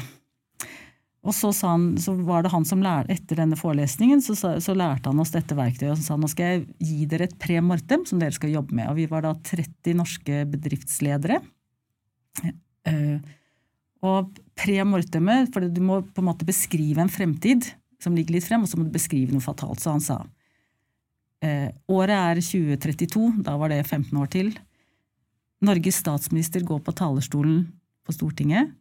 Og 1.24 1.32
så, 1.32 1.54
han, 1.64 1.94
så 2.04 2.14
var 2.28 2.44
det 2.44 2.52
han 2.52 2.66
som 2.68 2.82
lærte, 2.84 3.16
Etter 3.16 3.40
denne 3.40 3.56
forelesningen 3.56 4.20
så, 4.22 4.36
så, 4.36 4.74
lærte 4.76 5.08
han 5.08 5.22
oss 5.24 5.32
dette 5.32 5.56
verktøyet. 5.56 5.94
og 5.94 6.00
så 6.00 6.06
sa 6.06 6.16
han, 6.18 6.26
nå 6.26 6.30
skal 6.32 6.50
jeg 6.50 6.66
gi 6.84 7.06
dere 7.10 7.30
et 7.30 7.38
pre-mortem 7.40 8.04
som 8.08 8.20
dere 8.20 8.36
skal 8.36 8.52
jobbe 8.52 8.76
med. 8.76 8.90
Og 8.92 9.00
Vi 9.00 9.08
var 9.12 9.24
da 9.26 9.32
30 9.40 9.96
norske 10.02 10.44
bedriftsledere. 10.52 11.40
Eh, 12.44 13.18
og 14.04 14.36
pre-mortemet, 14.60 15.48
for 15.56 15.64
du 15.64 15.80
må 15.80 16.02
på 16.04 16.20
en 16.20 16.28
måte 16.28 16.48
beskrive 16.48 17.00
en 17.00 17.12
fremtid 17.12 17.72
som 18.04 18.16
ligger 18.18 18.36
litt 18.36 18.48
frem, 18.48 18.64
og 18.64 18.70
så 18.70 18.80
må 18.80 18.88
du 18.88 18.94
beskrive 18.94 19.34
noe 19.34 19.44
fatalt. 19.44 19.82
Så 19.82 19.94
han 19.96 20.04
sa 20.04 20.20
eh, 21.44 21.70
året 21.92 22.16
er 22.16 22.44
2032, 22.44 23.44
da 23.48 23.56
var 23.60 23.74
det 23.74 23.84
15 23.86 24.12
år 24.20 24.32
til. 24.34 24.54
Norges 25.64 26.02
statsminister 26.04 26.66
går 26.68 26.82
på 26.84 26.96
talerstolen 27.00 27.66
på 28.04 28.16
Stortinget 28.16 28.74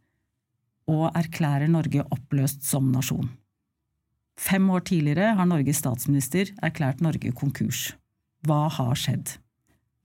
og 0.90 1.12
erklærer 1.14 1.70
Norge 1.70 2.02
oppløst 2.10 2.66
som 2.66 2.90
nasjon. 2.90 3.30
Fem 4.38 4.64
år 4.74 4.82
tidligere 4.88 5.36
har 5.38 5.46
Norges 5.46 5.78
statsminister 5.82 6.50
erklært 6.64 7.02
Norge 7.04 7.30
konkurs. 7.36 7.92
Hva 8.46 8.66
har 8.72 8.98
skjedd? 8.98 9.36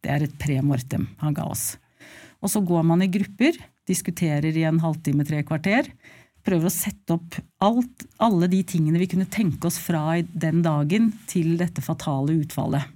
Det 0.04 0.12
er 0.14 0.28
et 0.28 0.38
premortem 0.38 1.08
han 1.24 1.34
ga 1.34 1.48
oss. 1.50 1.80
Og 2.44 2.52
så 2.54 2.62
går 2.62 2.86
man 2.86 3.02
i 3.02 3.10
grupper, 3.10 3.58
diskuterer 3.90 4.54
i 4.54 4.66
en 4.68 4.82
halvtime, 4.84 5.26
tre 5.26 5.42
kvarter 5.48 5.90
prøver 6.48 6.70
å 6.70 6.74
sette 6.74 7.18
opp 7.18 7.38
alt, 7.64 8.06
alle 8.24 8.48
de 8.52 8.64
tingene 8.68 9.02
vi 9.02 9.10
kunne 9.12 9.30
tenke 9.32 9.68
oss 9.70 9.80
fra 9.84 10.22
den 10.24 10.64
dagen 10.66 11.12
til 11.30 11.58
dette 11.60 11.84
fatale 11.84 12.40
utfallet. 12.40 12.94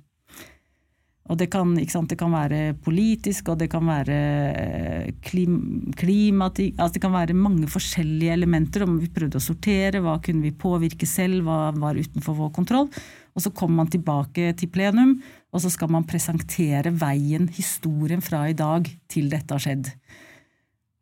Og 1.32 1.38
det 1.40 1.48
kan, 1.54 1.70
det 1.78 2.18
kan 2.20 2.34
være 2.34 2.74
politisk, 2.84 3.54
og 3.54 3.60
det 3.62 3.70
kan 3.72 3.86
være 3.88 4.16
eh, 4.52 5.12
klim, 5.24 5.54
klimatikk 5.96 6.76
altså 6.76 6.98
Det 6.98 7.04
kan 7.06 7.14
være 7.14 7.38
mange 7.38 7.70
forskjellige 7.72 8.34
elementer. 8.36 8.84
om 8.84 8.98
Vi 9.00 9.08
prøvde 9.14 9.40
å 9.40 9.44
sortere, 9.44 10.02
hva 10.04 10.18
kunne 10.24 10.44
vi 10.44 10.52
påvirke 10.52 11.08
selv, 11.08 11.46
hva 11.46 11.72
var 11.78 12.00
utenfor 12.00 12.36
vår 12.36 12.52
kontroll. 12.58 12.90
Og 13.32 13.46
så 13.46 13.54
kommer 13.56 13.84
man 13.84 13.94
tilbake 13.94 14.52
til 14.60 14.72
plenum, 14.74 15.22
og 15.54 15.64
så 15.64 15.72
skal 15.72 15.94
man 15.94 16.08
presentere 16.10 16.92
veien, 16.92 17.48
historien 17.56 18.24
fra 18.24 18.44
i 18.50 18.58
dag 18.58 18.90
til 19.08 19.32
dette 19.32 19.56
har 19.56 19.64
skjedd. 19.64 19.94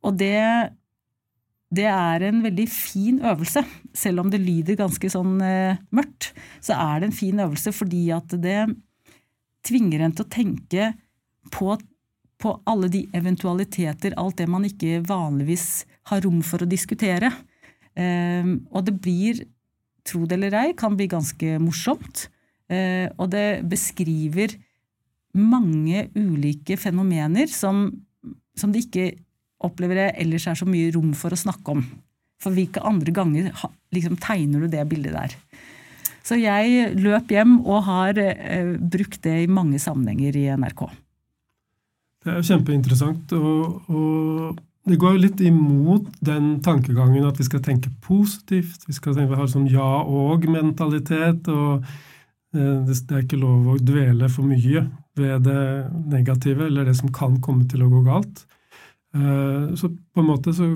Og 0.05 0.13
det 0.19 0.37
det 1.69 1.85
er 1.85 2.25
en 2.25 2.41
veldig 2.41 2.65
fin 2.71 3.19
øvelse. 3.21 3.61
Selv 3.93 4.23
om 4.23 4.31
det 4.33 4.41
lyder 4.41 4.79
ganske 4.79 5.11
sånn 5.11 5.37
eh, 5.45 5.77
mørkt, 5.93 6.31
så 6.65 6.77
er 6.77 7.01
det 7.01 7.09
en 7.09 7.19
fin 7.19 7.43
øvelse 7.43 7.73
fordi 7.75 8.07
at 8.15 8.33
det 8.41 8.63
tvinger 9.67 10.01
en 10.01 10.15
til 10.15 10.25
å 10.25 10.33
tenke 10.33 10.89
på, 11.53 11.75
på 12.41 12.55
alle 12.69 12.89
de 12.91 13.03
eventualiteter, 13.15 14.17
alt 14.17 14.39
det 14.41 14.49
man 14.49 14.65
ikke 14.65 15.03
vanligvis 15.05 15.85
har 16.09 16.25
rom 16.25 16.41
for 16.45 16.65
å 16.65 16.69
diskutere. 16.69 17.31
Eh, 17.93 18.49
og 18.73 18.89
det 18.89 18.97
blir, 19.03 19.45
tro 20.07 20.25
det 20.25 20.39
eller 20.39 20.57
ei, 20.63 20.67
kan 20.77 20.97
bli 20.97 21.09
ganske 21.11 21.59
morsomt. 21.61 22.27
Eh, 22.69 23.05
og 23.17 23.29
det 23.33 23.61
beskriver 23.69 24.57
mange 25.37 26.07
ulike 26.17 26.79
fenomener 26.81 27.49
som, 27.51 27.91
som 28.57 28.73
det 28.73 28.87
ikke 28.87 29.11
opplever 29.65 30.05
jeg 30.05 30.15
ellers 30.23 30.47
er 30.47 30.59
så 30.59 30.67
mye 30.69 30.91
rom 30.95 31.11
for 31.17 31.35
å 31.35 31.39
snakke 31.39 31.75
om. 31.75 31.83
For 32.39 32.55
hvilke 32.55 32.83
andre 32.87 33.11
ganger 33.15 33.51
liksom, 33.95 34.15
tegner 34.23 34.63
du 34.63 34.71
det 34.71 34.85
bildet 34.91 35.17
der? 35.17 35.35
Så 36.23 36.37
jeg 36.39 36.93
løp 36.99 37.31
hjem 37.33 37.59
og 37.63 37.85
har 37.87 38.19
eh, 38.21 38.75
brukt 38.77 39.21
det 39.25 39.35
i 39.43 39.51
mange 39.51 39.79
sammenhenger 39.81 40.35
i 40.37 40.47
NRK. 40.61 40.83
Det 42.23 42.33
er 42.35 42.45
kjempeinteressant. 42.45 43.33
Og, 43.35 43.89
og, 43.89 44.59
det 44.89 44.97
går 44.97 45.19
litt 45.21 45.41
imot 45.45 46.07
den 46.25 46.55
tankegangen 46.65 47.27
at 47.27 47.37
vi 47.37 47.45
skal 47.45 47.63
tenke 47.65 47.91
positivt. 48.01 48.87
Vi 48.87 48.95
skal 48.95 49.15
tenke, 49.15 49.33
vi 49.33 49.41
har 49.41 49.49
sånn 49.51 49.67
ja 49.69 49.89
og-mentalitet. 50.03 51.49
og 51.51 51.83
eh, 52.55 52.77
Det 52.87 52.99
er 53.09 53.25
ikke 53.25 53.41
lov 53.41 53.73
å 53.73 53.79
dvele 53.81 54.31
for 54.31 54.47
mye 54.47 54.85
ved 55.19 55.43
det 55.47 55.65
negative 56.13 56.69
eller 56.69 56.87
det 56.87 56.95
som 56.99 57.11
kan 57.13 57.41
komme 57.43 57.67
til 57.69 57.83
å 57.83 57.91
gå 57.91 58.05
galt. 58.07 58.45
Eh, 59.15 59.75
så 59.75 59.89
på 59.89 60.19
en 60.21 60.25
måte 60.29 60.53
så 60.53 60.69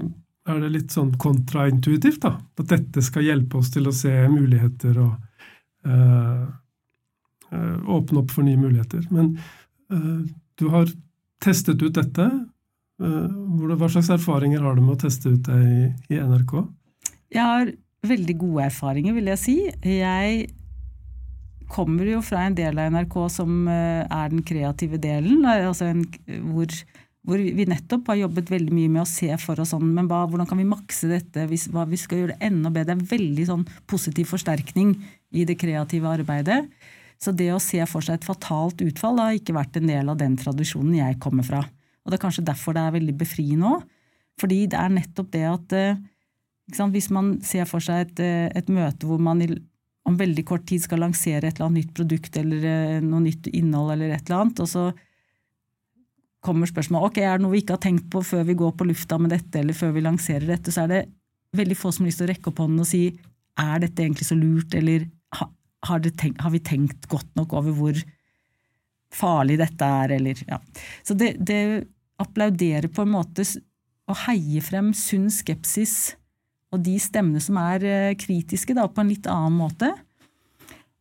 er 0.50 0.60
det 0.60 0.72
litt 0.74 0.94
sånn 0.94 1.13
kontraintuitivt, 1.22 2.22
da. 2.25 2.36
At 2.60 2.72
dette 2.72 3.04
skal 3.06 3.28
hjelpe 3.28 3.60
oss 3.62 3.72
til 3.74 3.88
å 3.88 3.96
se 3.96 4.12
muligheter 4.32 4.98
og 5.00 5.13
øh, 5.88 6.48
åpne 7.54 8.24
opp 8.24 8.34
for 8.34 8.44
nye 8.46 8.60
muligheter. 8.60 9.06
Men 9.13 9.38
øh, 9.94 10.25
du 10.60 10.66
har 10.74 10.92
testet 11.44 11.82
ut 11.84 11.96
dette. 11.96 12.25
hva 13.04 13.88
slags 13.90 14.10
erfaringer 14.13 14.62
har 14.63 14.75
du 14.75 14.82
med 14.82 14.96
å 14.96 15.02
teste 15.02 15.34
ut 15.34 15.48
det 15.48 15.60
i, 15.60 15.88
i 16.16 16.20
NRK? 16.24 16.54
Jeg 17.34 17.44
har 17.44 17.72
veldig 18.08 18.36
gode 18.40 18.68
erfaringer, 18.68 19.16
vil 19.16 19.32
jeg 19.32 19.42
si. 19.42 19.56
Jeg 19.84 20.46
kommer 21.74 22.08
jo 22.08 22.22
fra 22.24 22.46
en 22.48 22.56
del 22.56 22.80
av 22.80 22.92
NRK 22.94 23.18
som 23.34 23.68
er 23.68 24.32
den 24.32 24.44
kreative 24.46 25.00
delen, 25.02 25.44
altså 25.48 25.90
en, 25.90 26.06
hvor 26.54 26.72
hvor 27.24 27.39
vi 27.39 27.65
nettopp 27.70 28.10
har 28.12 28.20
jobbet 28.20 28.50
veldig 28.51 28.74
mye 28.75 28.92
med 28.92 29.03
å 29.06 29.08
se 29.08 29.30
for 29.39 29.62
oss 29.63 29.72
sånn, 29.72 29.86
men 29.96 30.10
hva, 30.12 30.25
hvordan 30.27 30.48
kan 30.50 30.60
vi 30.60 30.68
makse 30.68 31.08
dette, 31.08 31.46
hvis, 31.48 31.70
hva 31.72 31.86
vi 31.88 32.00
skal 32.00 32.20
gjøre 32.20 32.36
det 32.36 32.50
enda 32.50 32.72
bedre. 32.74 32.98
Det 32.98 33.06
er 33.06 33.13
veldig 33.13 33.46
sånn 33.48 33.63
positiv 33.88 34.27
forsterkning 34.34 34.92
i 35.32 35.46
det 35.48 35.56
kreative 35.62 36.12
arbeidet. 36.12 36.65
Så 37.24 37.32
det 37.32 37.48
å 37.56 37.62
se 37.63 37.80
for 37.88 38.03
seg 38.03 38.20
et 38.20 38.27
fatalt 38.27 38.84
utfall 38.84 39.22
har 39.24 39.38
ikke 39.38 39.56
vært 39.56 39.80
en 39.80 39.88
del 39.88 40.12
av 40.12 40.20
den 40.20 40.36
tradisjonen 40.39 40.98
jeg 41.00 41.20
kommer 41.24 41.48
fra. 41.48 41.62
Og 42.03 42.12
det 42.12 42.20
er 42.20 42.25
kanskje 42.25 42.48
derfor 42.50 42.75
det 42.75 42.84
er 42.84 42.98
veldig 42.98 43.15
befriende 43.22 43.72
òg. 43.77 43.86
Fordi 44.42 44.63
det 44.68 44.80
er 44.82 44.92
nettopp 44.92 45.30
det 45.32 45.44
at 45.48 45.75
eh, 45.77 46.01
sant, 46.74 46.92
hvis 46.92 47.12
man 47.13 47.38
ser 47.46 47.70
for 47.70 47.84
seg 47.86 48.08
et, 48.08 48.22
eh, 48.25 48.50
et 48.51 48.72
møte 48.74 49.08
hvor 49.08 49.22
man 49.22 49.46
om 50.03 50.20
veldig 50.20 50.44
kort 50.48 50.65
tid 50.68 50.84
skal 50.84 51.03
lansere 51.06 51.48
et 51.48 51.56
eller 51.56 51.70
annet 51.70 51.86
nytt 51.86 51.96
produkt 51.96 52.38
eller 52.42 52.65
eh, 52.68 52.98
noe 53.06 53.24
nytt 53.24 53.48
innhold 53.53 53.94
eller 53.96 54.15
et 54.18 54.25
eller 54.25 54.42
annet, 54.42 54.63
og 54.65 54.68
så 54.68 54.88
kommer 56.44 56.70
spørsmål 56.70 57.08
ok, 57.10 57.20
er 57.24 57.38
det 57.38 57.46
noe 57.46 57.54
vi 57.56 57.64
ikke 57.64 57.78
har 57.78 57.84
tenkt 57.86 58.10
på 58.12 58.22
før 58.26 58.46
vi 58.48 58.58
går 58.60 58.74
på 58.78 58.88
lufta 58.90 59.20
med 59.22 59.34
dette, 59.34 59.62
eller 59.62 59.78
før 59.78 59.94
vi 59.96 60.06
lanserer 60.06 60.48
dette, 60.50 60.74
så 60.74 60.86
er 60.86 60.92
det 60.92 61.04
veldig 61.58 61.78
få 61.78 61.92
som 61.94 62.04
har 62.04 62.12
lyst 62.12 62.22
til 62.22 62.28
å 62.28 62.32
rekke 62.34 62.52
opp 62.52 62.62
hånden 62.64 62.84
og 62.84 62.90
si 62.90 63.04
er 63.62 63.84
dette 63.84 64.02
egentlig 64.02 64.28
så 64.28 64.38
lurt, 64.38 64.74
eller 64.76 65.06
har, 65.84 66.08
tenkt, 66.18 66.42
har 66.42 66.54
vi 66.54 66.62
tenkt 66.64 67.08
godt 67.12 67.30
nok 67.38 67.54
over 67.60 67.76
hvor 67.78 68.00
farlig 69.14 69.60
dette 69.62 69.90
er, 70.02 70.16
eller 70.18 70.40
ja. 70.48 70.58
Så 71.06 71.16
det, 71.18 71.36
det 71.44 71.60
applauderer 72.22 72.90
på 72.94 73.06
en 73.06 73.14
måte 73.14 73.46
og 74.10 74.20
heier 74.26 74.64
frem 74.66 74.92
sunn 74.98 75.30
skepsis 75.32 76.16
og 76.74 76.82
de 76.84 76.96
stemmene 77.02 77.42
som 77.44 77.60
er 77.62 77.86
eh, 77.86 78.16
kritiske, 78.20 78.74
da, 78.76 78.88
på 78.90 79.04
en 79.04 79.12
litt 79.12 79.30
annen 79.30 79.56
måte. 79.60 79.92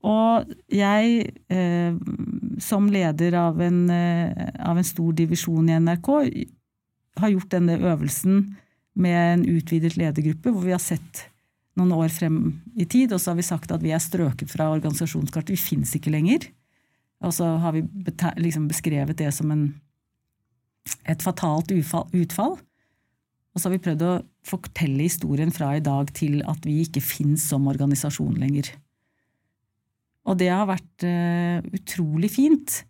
Og 0.05 0.51
jeg, 0.69 1.33
eh, 1.49 1.95
som 2.62 2.88
leder 2.92 3.35
av 3.38 3.61
en, 3.62 3.90
eh, 3.90 4.49
av 4.62 4.78
en, 4.78 4.87
stor 4.87 5.12
divisjon 5.19 5.69
i 5.69 5.78
NRK, 5.81 6.09
har 7.21 7.28
gjort 7.35 7.50
denne 7.50 7.76
øvelsen 7.78 8.57
med 8.95 9.19
en 9.35 9.45
utvidet 9.45 9.97
ledergruppe, 9.97 10.50
hvor 10.50 10.64
vi 10.64 10.75
har 10.75 10.83
sett 10.83 11.26
noen 11.76 11.92
år 11.97 12.12
frem 12.12 12.38
i 12.76 12.85
tid, 12.85 13.12
og 13.12 13.21
så 13.21 13.33
har 13.33 13.38
vi 13.40 13.47
sagt 13.47 13.73
at 13.73 13.83
vi 13.85 13.92
er 13.95 14.02
strøket 14.02 14.50
fra 14.52 14.71
organisasjonskartet. 14.73 15.54
Vi 15.54 15.61
fins 15.61 15.95
ikke 15.97 16.12
lenger. 16.12 16.49
Og 17.22 17.33
så 17.37 17.46
har 17.62 17.72
vi 17.77 17.85
liksom 18.42 18.66
beskrevet 18.68 19.20
det 19.20 19.31
som 19.35 19.51
en, 19.55 19.66
et 21.09 21.22
fatalt 21.22 21.72
utfall. 21.72 22.59
Og 23.53 23.61
så 23.61 23.68
har 23.68 23.77
vi 23.77 23.85
prøvd 23.85 24.05
å 24.07 24.14
fortelle 24.48 25.07
historien 25.07 25.53
fra 25.55 25.75
i 25.77 25.85
dag 25.85 26.11
til 26.16 26.40
at 26.48 26.64
vi 26.66 26.81
ikke 26.83 27.05
fins 27.05 27.44
som 27.53 27.68
organisasjon 27.70 28.40
lenger. 28.40 28.72
Og 30.29 30.39
det 30.39 30.51
har 30.53 30.69
vært 30.71 31.07
uh, 31.07 31.59
utrolig 31.75 32.31
fint, 32.35 32.83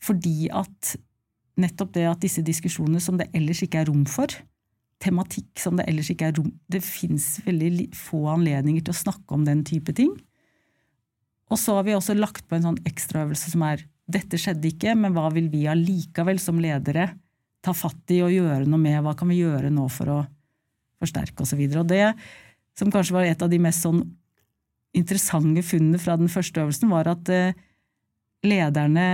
fordi 0.00 0.48
at 0.54 0.94
nettopp 1.60 1.92
det 1.96 2.06
at 2.08 2.22
disse 2.22 2.44
diskusjonene 2.46 3.02
som 3.02 3.18
det 3.20 3.28
ellers 3.36 3.60
ikke 3.64 3.82
er 3.82 3.90
rom 3.90 4.06
for, 4.08 4.32
tematikk 5.00 5.60
som 5.60 5.78
det 5.78 5.86
ellers 5.88 6.10
ikke 6.12 6.28
er 6.28 6.36
rom 6.36 6.50
Det 6.70 6.82
fins 6.84 7.38
veldig 7.46 7.88
få 7.96 8.26
anledninger 8.34 8.84
til 8.84 8.94
å 8.94 9.00
snakke 9.00 9.36
om 9.36 9.46
den 9.48 9.64
type 9.66 9.94
ting. 9.96 10.12
Og 11.50 11.58
så 11.58 11.74
har 11.78 11.86
vi 11.88 11.96
også 11.96 12.14
lagt 12.14 12.46
på 12.46 12.56
en 12.56 12.68
sånn 12.68 12.82
ekstraøvelse 12.86 13.52
som 13.54 13.64
er 13.66 13.82
dette 14.10 14.38
skjedde 14.40 14.70
ikke, 14.70 14.94
men 14.98 15.14
hva 15.14 15.28
vil 15.34 15.48
vi 15.52 15.66
allikevel 15.70 16.40
som 16.42 16.60
ledere 16.62 17.08
ta 17.64 17.74
fatt 17.76 18.14
i 18.14 18.20
og 18.24 18.32
gjøre 18.34 18.68
noe 18.68 18.80
med? 18.80 19.00
Hva 19.04 19.14
kan 19.18 19.30
vi 19.30 19.40
gjøre 19.40 19.70
nå 19.72 19.86
for 19.92 20.12
å 20.12 20.20
forsterke 21.02 21.44
osv.? 21.44 21.60
Og, 21.60 21.74
så 21.74 21.82
og 21.82 21.90
det 21.90 22.06
som 22.78 22.92
kanskje 22.92 23.16
var 23.16 23.28
et 23.28 23.42
av 23.42 23.50
de 23.52 23.60
mest 23.62 23.84
sånn 23.86 24.02
interessante 24.96 25.62
funnet 25.66 26.02
fra 26.02 26.16
den 26.18 26.30
første 26.32 26.62
øvelsen 26.62 26.90
var 26.92 27.10
at 27.12 27.28
eh, 27.32 27.58
lederne 28.46 29.08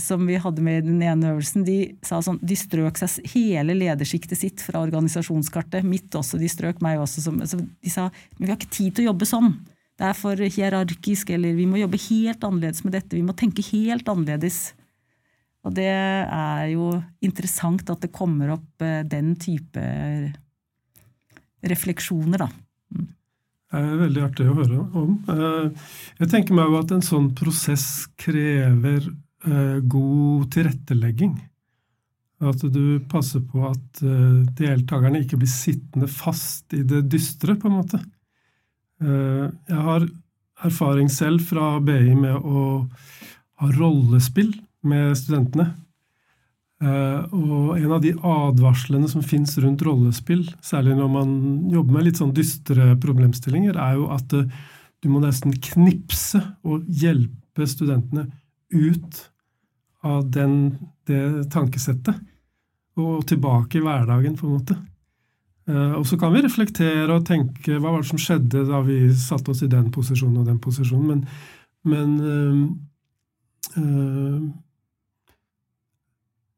som 0.00 0.22
vi 0.26 0.38
hadde 0.40 0.62
med 0.64 0.80
i 0.80 0.86
den 0.86 1.02
ene 1.04 1.34
øvelsen, 1.34 1.64
de 1.66 1.76
sa 2.06 2.22
sånn, 2.24 2.38
de 2.40 2.56
strøk 2.56 2.96
seg 3.00 3.26
hele 3.34 3.76
ledersjiktet 3.76 4.38
sitt 4.40 4.62
fra 4.64 4.80
organisasjonskartet. 4.80 5.84
Mitt 5.84 6.14
også, 6.16 6.40
de 6.40 6.48
strøk 6.48 6.80
meg 6.84 7.02
også. 7.02 7.24
Som, 7.26 7.36
de 7.42 7.92
sa 7.92 8.08
men 8.08 8.46
vi 8.46 8.50
har 8.50 8.58
ikke 8.58 8.72
tid 8.72 8.96
til 8.96 9.04
å 9.04 9.10
jobbe 9.10 9.28
sånn. 9.28 9.52
Det 10.00 10.08
er 10.08 10.16
for 10.16 10.40
hierarkisk, 10.40 11.34
eller 11.36 11.52
vi 11.58 11.68
må 11.68 11.82
jobbe 11.82 12.00
helt 12.08 12.44
annerledes 12.46 12.80
med 12.86 12.96
dette. 12.96 13.12
Vi 13.18 13.24
må 13.26 13.36
tenke 13.36 13.64
helt 13.68 14.08
annerledes. 14.08 14.70
Og 15.68 15.76
det 15.76 15.90
er 15.92 16.66
jo 16.72 16.94
interessant 17.20 17.84
at 17.92 18.00
det 18.00 18.14
kommer 18.16 18.54
opp 18.56 18.84
eh, 18.84 19.02
den 19.04 19.34
type 19.40 19.84
refleksjoner, 21.60 22.46
da. 22.46 22.48
Er 23.70 23.90
veldig 24.00 24.22
artig 24.26 24.48
å 24.50 24.56
høre 24.56 24.80
om. 24.98 25.12
Eh, 25.30 25.90
jeg 26.18 26.30
tenker 26.32 26.56
meg 26.58 26.72
jo 26.72 26.80
at 26.80 26.94
en 26.94 27.04
sånn 27.06 27.28
prosess 27.38 28.08
krever 28.18 29.04
eh, 29.06 29.76
god 29.86 30.48
tilrettelegging. 30.56 31.36
At 32.50 32.64
du 32.72 32.98
passer 33.10 33.44
på 33.46 33.62
at 33.68 34.02
eh, 34.02 34.40
deltakerne 34.58 35.22
ikke 35.22 35.38
blir 35.38 35.52
sittende 35.52 36.10
fast 36.10 36.74
i 36.74 36.82
det 36.82 37.04
dystre, 37.12 37.54
på 37.54 37.70
en 37.70 37.78
måte. 37.78 38.02
Jeg 39.00 39.78
har 39.80 40.02
erfaring 40.66 41.06
selv 41.08 41.46
fra 41.48 41.78
BI 41.80 42.12
med 42.18 42.34
å 42.36 42.64
ha 43.62 43.68
rollespill 43.78 44.50
med 44.84 45.14
studentene. 45.16 45.70
Uh, 46.80 47.26
og 47.36 47.76
en 47.76 47.92
av 47.92 48.00
de 48.00 48.14
advarslene 48.24 49.08
som 49.12 49.20
fins 49.20 49.52
rundt 49.60 49.82
rollespill, 49.84 50.46
særlig 50.64 50.94
når 50.96 51.10
man 51.12 51.32
jobber 51.68 51.98
med 51.98 52.06
litt 52.06 52.20
sånn 52.20 52.32
dystre 52.32 52.94
problemstillinger, 53.02 53.76
er 53.76 53.98
jo 53.98 54.06
at 54.14 54.32
uh, 54.32 54.46
du 55.04 55.10
må 55.12 55.20
nesten 55.20 55.52
knipse 55.52 56.40
og 56.64 56.86
hjelpe 56.88 57.66
studentene 57.68 58.30
ut 58.72 59.18
av 60.08 60.24
den, 60.32 60.78
det 61.08 61.50
tankesettet. 61.52 62.16
Og 63.00 63.26
tilbake 63.28 63.78
i 63.78 63.84
hverdagen, 63.84 64.40
på 64.40 64.48
en 64.48 64.56
måte. 64.56 64.78
Uh, 65.68 66.00
og 66.00 66.08
så 66.08 66.16
kan 66.20 66.32
vi 66.32 66.46
reflektere 66.46 67.12
og 67.12 67.28
tenke 67.28 67.76
hva 67.76 67.92
var 67.92 68.00
det 68.00 68.08
som 68.08 68.20
skjedde 68.24 68.64
da 68.72 68.80
vi 68.88 69.02
satte 69.20 69.52
oss 69.52 69.60
i 69.66 69.68
den 69.68 69.92
posisjonen 69.92 70.40
og 70.40 70.48
den 70.48 70.64
posisjonen, 70.64 71.12
men, 71.12 71.20
men 71.92 72.10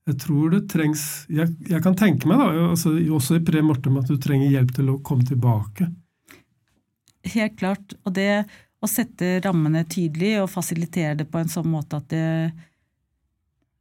jeg 0.09 0.19
tror 0.19 0.51
det 0.51 0.65
trengs 0.73 1.03
Jeg, 1.31 1.53
jeg 1.69 1.83
kan 1.85 1.95
tenke 1.99 2.27
meg, 2.31 2.41
da, 2.41 2.69
altså, 2.73 2.97
også 3.15 3.39
i 3.39 3.45
pre 3.47 3.63
mortem, 3.65 4.01
at 4.01 4.11
du 4.11 4.19
trenger 4.21 4.51
hjelp 4.51 4.75
til 4.75 4.91
å 4.91 4.99
komme 5.07 5.27
tilbake. 5.29 5.89
Helt 7.33 7.57
klart. 7.61 7.95
Og 8.03 8.17
det 8.17 8.45
å 8.83 8.91
sette 8.91 9.37
rammene 9.45 9.85
tydelig 9.87 10.41
og 10.43 10.51
fasilitere 10.51 11.21
det 11.21 11.29
på 11.31 11.39
en 11.39 11.51
sånn 11.51 11.69
måte 11.71 12.01
at 12.01 12.09
det, 12.11 12.25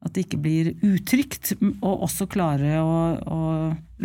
at 0.05 0.13
det 0.13 0.27
ikke 0.27 0.41
blir 0.43 0.69
utrygt, 0.85 1.55
og 1.81 2.05
også 2.05 2.29
klare 2.29 2.75
å, 2.85 2.93
å 3.17 3.41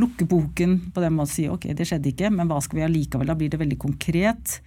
lukke 0.00 0.28
boken 0.28 0.78
på 0.94 1.04
den 1.04 1.12
måten 1.16 1.28
og 1.28 1.34
si 1.34 1.46
ok, 1.52 1.68
det 1.76 1.88
skjedde 1.88 2.14
ikke, 2.14 2.32
men 2.32 2.48
hva 2.48 2.62
skal 2.64 2.80
vi 2.80 2.86
allikevel? 2.88 3.28
Da 3.28 3.36
blir 3.36 3.52
det 3.52 3.60
veldig 3.60 3.80
konkret. 3.80 4.58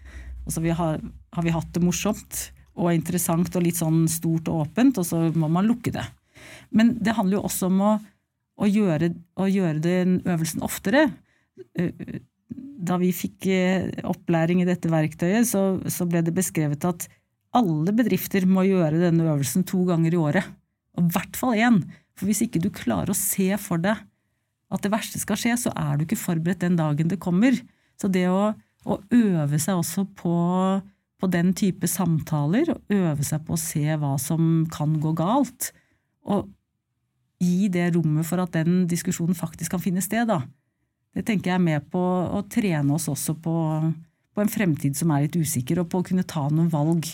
Og 0.46 0.54
så 0.54 0.62
har, 0.62 1.02
har 1.02 1.46
vi 1.46 1.54
hatt 1.54 1.74
det 1.74 1.82
morsomt 1.86 2.46
og 2.80 2.94
interessant 2.94 3.58
og 3.58 3.66
litt 3.66 3.82
sånn 3.82 4.06
stort 4.10 4.48
og 4.54 4.68
åpent, 4.68 5.02
og 5.02 5.10
så 5.10 5.26
må 5.34 5.50
man 5.52 5.68
lukke 5.68 5.94
det. 5.98 6.06
Men 6.76 6.96
det 7.02 7.16
handler 7.18 7.40
jo 7.40 7.46
også 7.50 7.70
om 7.70 7.84
å, 7.86 7.94
å, 8.60 8.70
gjøre, 8.70 9.14
å 9.40 9.48
gjøre, 9.50 9.84
den 9.84 10.20
øvelsen 10.26 10.66
oftere. 10.66 11.08
Eh, 11.80 12.20
da 12.80 12.98
vi 13.02 13.12
fikk 13.16 13.50
eh, 13.52 13.90
opplæring 14.08 14.64
i 14.64 14.68
dette 14.70 14.92
verktøyet, 14.92 15.48
så, 15.50 15.64
så 15.92 16.08
ble 16.10 16.24
det 16.26 16.36
beskrevet 16.36 16.86
at 16.88 17.10
alle 17.58 17.94
bedrifter 17.96 18.46
må 18.46 18.64
gjøre 18.68 19.02
denne 19.02 19.26
øvelsen 19.32 19.66
to 19.68 19.82
ganger 19.90 20.14
i 20.14 20.22
året. 20.22 20.54
Og 20.98 21.08
i 21.08 21.16
hvert 21.16 21.40
fall 21.40 21.58
én. 21.58 21.82
For 22.18 22.30
hvis 22.30 22.44
ikke 22.46 22.62
du 22.62 22.70
klarer 22.74 23.14
å 23.14 23.18
se 23.18 23.50
for 23.62 23.82
deg 23.82 24.00
at 24.70 24.86
det 24.86 24.92
verste 24.94 25.20
skal 25.22 25.40
skje, 25.40 25.56
så 25.58 25.74
er 25.74 25.98
du 25.98 26.06
ikke 26.06 26.20
forberedt 26.20 26.62
den 26.62 26.78
dagen 26.78 27.10
det 27.10 27.22
kommer. 27.22 27.56
Så 28.00 28.10
det 28.12 28.28
å, 28.30 28.52
å 28.86 29.00
øve 29.16 29.60
seg 29.62 29.80
også 29.80 30.06
på, 30.20 30.34
på, 31.20 31.30
den 31.32 31.54
type 31.58 31.90
samtaler, 31.90 32.70
og 32.76 32.94
øve 32.94 33.26
seg 33.26 33.44
på 33.48 33.56
å 33.56 33.62
se 33.62 33.98
hva 33.98 34.14
som 34.22 34.68
kan 34.72 35.00
gå 35.02 35.16
galt, 35.18 35.72
og 36.28 36.50
gi 37.40 37.70
det 37.72 37.94
rommet 37.96 38.28
for 38.28 38.42
at 38.44 38.56
den 38.58 38.84
diskusjonen 38.90 39.38
faktisk 39.38 39.76
kan 39.76 39.84
finne 39.84 40.04
sted, 40.04 40.28
da. 40.28 40.42
Det 41.16 41.24
tenker 41.26 41.54
jeg 41.54 41.58
er 41.58 41.64
med 41.64 41.88
på 41.92 42.00
å 42.00 42.44
trene 42.52 42.96
oss 42.96 43.08
også 43.10 43.36
på, 43.42 43.56
på 44.36 44.44
en 44.44 44.52
fremtid 44.52 44.98
som 45.00 45.14
er 45.16 45.26
litt 45.26 45.40
usikker, 45.40 45.82
og 45.82 45.90
på 45.92 46.02
å 46.02 46.08
kunne 46.12 46.28
ta 46.28 46.46
noen 46.52 46.70
valg 46.74 47.08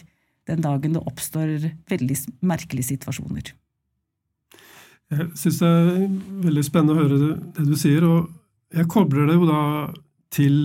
den 0.49 0.61
dagen 0.61 0.97
det 0.97 1.03
oppstår 1.09 1.69
veldig 1.89 2.17
merkelige 2.45 2.91
situasjoner. 2.93 3.53
Jeg 5.13 5.29
syns 5.37 5.61
det 5.61 5.69
er 5.69 5.87
veldig 6.45 6.65
spennende 6.65 6.95
å 6.95 6.99
høre 7.03 7.21
det, 7.21 7.31
det, 7.57 7.67
du 7.69 7.77
sier, 7.77 8.05
og 8.05 8.75
jeg 8.75 8.89
kobler 8.91 9.29
det 9.29 9.37
jo 9.37 9.47
da 9.49 9.61
til 10.33 10.57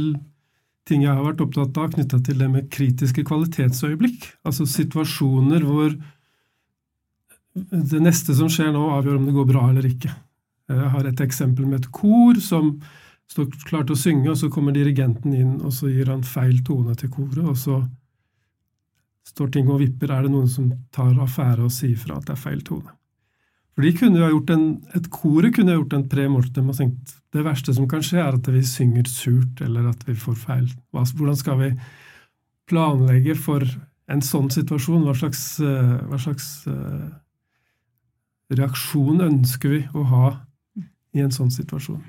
ting 0.88 1.04
jeg 1.04 1.12
har 1.12 1.22
vært 1.22 1.42
opptatt 1.44 1.76
av 1.78 1.92
knytta 1.94 2.18
til 2.26 2.40
det 2.40 2.48
med 2.50 2.70
kritiske 2.72 3.22
kvalitetsøyeblikk. 3.28 4.24
Altså 4.48 4.66
situasjoner 4.66 5.64
hvor 5.68 5.92
det 7.54 8.00
neste 8.02 8.34
som 8.36 8.50
skjer 8.52 8.72
nå, 8.74 8.82
avgjør 8.96 9.18
om 9.18 9.28
det 9.28 9.36
går 9.36 9.48
bra 9.48 9.68
eller 9.70 9.86
ikke. 9.88 10.12
Jeg 10.70 10.90
har 10.94 11.06
et 11.06 11.22
eksempel 11.24 11.66
med 11.66 11.80
et 11.80 11.90
kor 11.94 12.38
som 12.42 12.76
står 13.30 13.48
klar 13.66 13.86
til 13.86 13.96
å 13.96 14.00
synge, 14.00 14.28
og 14.32 14.38
så 14.38 14.50
kommer 14.50 14.74
dirigenten 14.74 15.34
inn, 15.34 15.56
og 15.62 15.74
så 15.74 15.90
gir 15.90 16.10
han 16.10 16.22
feil 16.26 16.60
tone 16.66 16.94
til 16.98 17.10
koret, 17.14 17.42
og 17.42 17.58
så 17.58 17.80
står 19.30 19.52
ting 19.54 19.70
og 19.70 19.82
vipper. 19.82 20.10
Er 20.14 20.26
det 20.26 20.32
noen 20.32 20.50
som 20.50 20.70
tar 20.94 21.14
affære 21.22 21.66
og 21.66 21.74
sier 21.74 21.98
fra 21.98 22.18
at 22.18 22.26
det 22.26 22.34
er 22.36 22.42
feil 22.42 22.64
tone? 22.66 22.94
For 23.76 23.86
de 23.86 23.92
kunne 23.96 24.18
jo 24.18 24.26
ha 24.26 24.32
gjort 24.32 24.50
en, 24.52 24.64
Et 24.98 25.06
koret 25.14 25.54
kunne 25.54 25.72
ha 25.72 25.78
gjort 25.78 25.94
en 25.96 26.08
pre-mortem 26.10 26.72
og 26.72 26.76
tenkt 26.76 27.14
det 27.32 27.44
verste 27.46 27.74
som 27.74 27.86
kan 27.88 28.02
skje, 28.02 28.18
er 28.18 28.34
at 28.34 28.50
vi 28.50 28.62
synger 28.66 29.06
surt, 29.08 29.62
eller 29.62 29.86
at 29.92 30.02
vi 30.08 30.16
får 30.18 30.36
feil. 30.38 30.66
Hvordan 30.90 31.38
skal 31.38 31.60
vi 31.60 31.70
planlegge 32.70 33.36
for 33.38 33.62
en 34.10 34.22
sånn 34.26 34.50
situasjon? 34.50 35.06
Hva 35.06 35.14
slags, 35.14 35.44
eh, 35.62 35.94
hva 36.10 36.18
slags 36.18 36.48
uh, 36.66 37.06
reaksjon 38.50 39.22
ønsker 39.24 39.74
vi 39.74 39.82
å 39.94 40.04
ha 40.10 40.24
i 41.14 41.22
en 41.22 41.34
sånn 41.34 41.52
situasjon? 41.54 42.02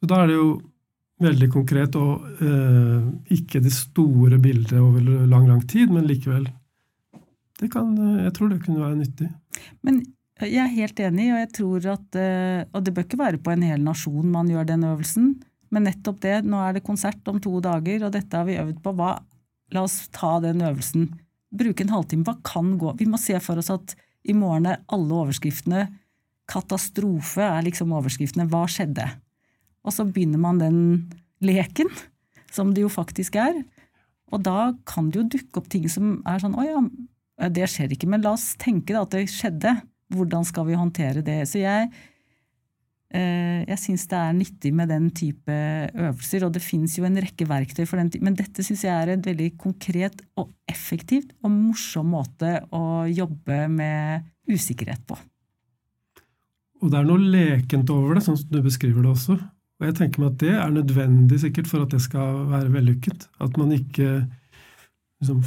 Så 0.00 0.08
da 0.08 0.22
er 0.22 0.30
det 0.30 0.38
jo 0.38 0.50
veldig 1.20 1.50
konkret 1.52 1.96
og 2.00 2.24
eh, 2.40 3.10
ikke 3.36 3.60
det 3.60 3.72
store 3.76 4.38
bildet 4.40 4.78
over 4.80 5.04
lang, 5.04 5.44
lang 5.50 5.60
tid, 5.68 5.92
men 5.92 6.08
likevel 6.08 6.48
det 7.60 7.68
kan, 7.68 7.92
Jeg 8.24 8.32
tror 8.32 8.48
det 8.48 8.62
kunne 8.64 8.80
være 8.80 8.96
nyttig. 8.96 9.26
Men 9.84 10.00
jeg 10.40 10.62
er 10.62 10.72
helt 10.72 11.00
enig, 11.04 11.26
og 11.28 11.40
jeg 11.42 11.48
tror 11.58 11.86
at 11.92 12.16
eh, 12.16 12.62
Og 12.72 12.84
det 12.86 12.94
bør 12.96 13.04
ikke 13.04 13.20
være 13.20 13.40
på 13.44 13.52
en 13.52 13.64
hel 13.68 13.82
nasjon 13.84 14.30
man 14.32 14.48
gjør 14.48 14.70
den 14.70 14.86
øvelsen, 14.88 15.34
men 15.70 15.84
nettopp 15.84 16.22
det. 16.24 16.38
Nå 16.48 16.62
er 16.64 16.78
det 16.78 16.86
konsert 16.86 17.28
om 17.28 17.40
to 17.42 17.60
dager, 17.60 18.06
og 18.06 18.14
dette 18.16 18.36
har 18.36 18.48
vi 18.48 18.56
øvd 18.58 18.80
på. 18.82 18.94
Hva, 18.96 19.18
la 19.76 19.84
oss 19.84 20.06
ta 20.16 20.38
den 20.40 20.64
øvelsen. 20.64 21.10
Bruke 21.52 21.84
en 21.84 21.92
halvtime. 21.92 22.24
Hva 22.24 22.38
kan 22.46 22.72
gå? 22.80 22.94
Vi 22.98 23.06
må 23.10 23.20
se 23.20 23.36
for 23.44 23.60
oss 23.60 23.70
at 23.74 23.94
i 24.28 24.34
morgen 24.36 24.68
er 24.68 24.82
alle 24.92 25.16
overskriftene 25.24 25.88
Katastrofe 26.50 27.44
er 27.44 27.64
liksom 27.66 27.92
overskriftene. 27.94 28.48
Hva 28.50 28.64
skjedde? 28.70 29.06
Og 29.86 29.94
så 29.94 30.06
begynner 30.06 30.40
man 30.42 30.60
den 30.60 30.80
leken, 31.44 31.90
som 32.52 32.74
det 32.74 32.84
jo 32.84 32.90
faktisk 32.92 33.38
er. 33.40 33.62
Og 34.34 34.42
da 34.46 34.72
kan 34.88 35.10
det 35.10 35.20
jo 35.20 35.28
dukke 35.36 35.62
opp 35.62 35.70
ting 35.72 35.88
som 35.90 36.18
er 36.28 36.42
sånn 36.42 36.56
Å 36.58 36.66
ja, 36.66 36.82
det 37.50 37.70
skjer 37.72 37.94
ikke, 37.94 38.08
men 38.10 38.22
la 38.24 38.34
oss 38.36 38.52
tenke 38.60 38.94
da 38.94 39.04
at 39.06 39.14
det 39.14 39.28
skjedde. 39.32 39.78
Hvordan 40.10 40.46
skal 40.46 40.66
vi 40.66 40.78
håndtere 40.78 41.22
det? 41.22 41.38
Så 41.46 41.62
jeg, 41.62 41.86
jeg 43.10 43.78
syns 43.82 44.04
det 44.10 44.18
er 44.18 44.34
nyttig 44.36 44.70
med 44.76 44.90
den 44.92 45.08
type 45.10 45.54
øvelser, 45.90 46.44
og 46.46 46.52
det 46.54 46.62
fins 46.62 46.94
jo 46.98 47.06
en 47.08 47.18
rekke 47.18 47.46
verktøy 47.50 47.82
for 47.82 47.98
den, 47.98 48.12
men 48.22 48.36
dette 48.38 48.62
syns 48.62 48.84
jeg 48.86 48.94
er 48.94 49.10
en 49.14 49.24
veldig 49.24 49.48
konkret 49.58 50.22
og 50.38 50.52
effektivt 50.70 51.32
og 51.42 51.50
morsom 51.50 52.12
måte 52.14 52.60
å 52.70 53.02
jobbe 53.10 53.64
med 53.72 54.28
usikkerhet 54.50 55.02
på. 55.10 55.18
Og 56.80 56.92
det 56.92 57.00
er 57.00 57.08
noe 57.08 57.20
lekent 57.20 57.90
over 57.92 58.16
det, 58.16 58.24
sånn 58.24 58.38
som 58.40 58.52
du 58.52 58.60
beskriver 58.64 59.04
det 59.04 59.12
også. 59.12 59.36
Og 59.80 59.88
jeg 59.88 59.96
tenker 59.96 60.22
meg 60.22 60.32
at 60.32 60.40
det 60.42 60.54
er 60.56 60.72
nødvendig 60.72 61.40
sikkert 61.42 61.68
for 61.68 61.84
at 61.84 61.92
det 61.92 62.00
skal 62.04 62.44
være 62.50 62.72
vellykket. 62.72 63.26
At 63.40 63.56
man 63.60 63.72
ikke 63.76 64.08
liksom, 65.20 65.42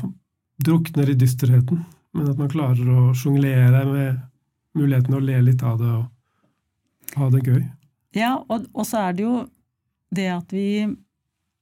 drukner 0.62 1.10
i 1.10 1.17
dysterheten, 1.17 1.84
men 2.13 2.30
at 2.30 2.39
man 2.41 2.52
klarer 2.52 2.89
å 2.89 3.12
sjonglere 3.17 3.84
med 3.89 4.21
muligheten 4.78 5.17
å 5.17 5.21
le 5.21 5.39
litt 5.45 5.65
av 5.65 5.80
det 5.82 5.89
og 5.89 6.06
ha 7.19 7.30
det 7.34 7.43
gøy. 7.45 7.62
Ja, 8.17 8.36
og, 8.47 8.67
og 8.73 8.88
så 8.88 9.08
er 9.08 9.17
det 9.17 9.26
jo 9.26 9.36
det 10.13 10.30
at 10.30 10.54
vi 10.54 10.67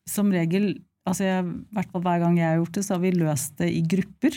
som 0.09 0.31
regel 0.33 0.73
altså 1.07 1.25
jeg, 1.25 1.45
hvert 1.73 1.91
fall 1.93 2.03
Hver 2.05 2.23
gang 2.23 2.39
jeg 2.39 2.49
har 2.49 2.59
gjort 2.59 2.75
det, 2.77 2.83
så 2.85 2.95
har 2.95 3.03
vi 3.03 3.13
løst 3.15 3.55
det 3.61 3.69
i 3.73 3.81
grupper. 3.93 4.35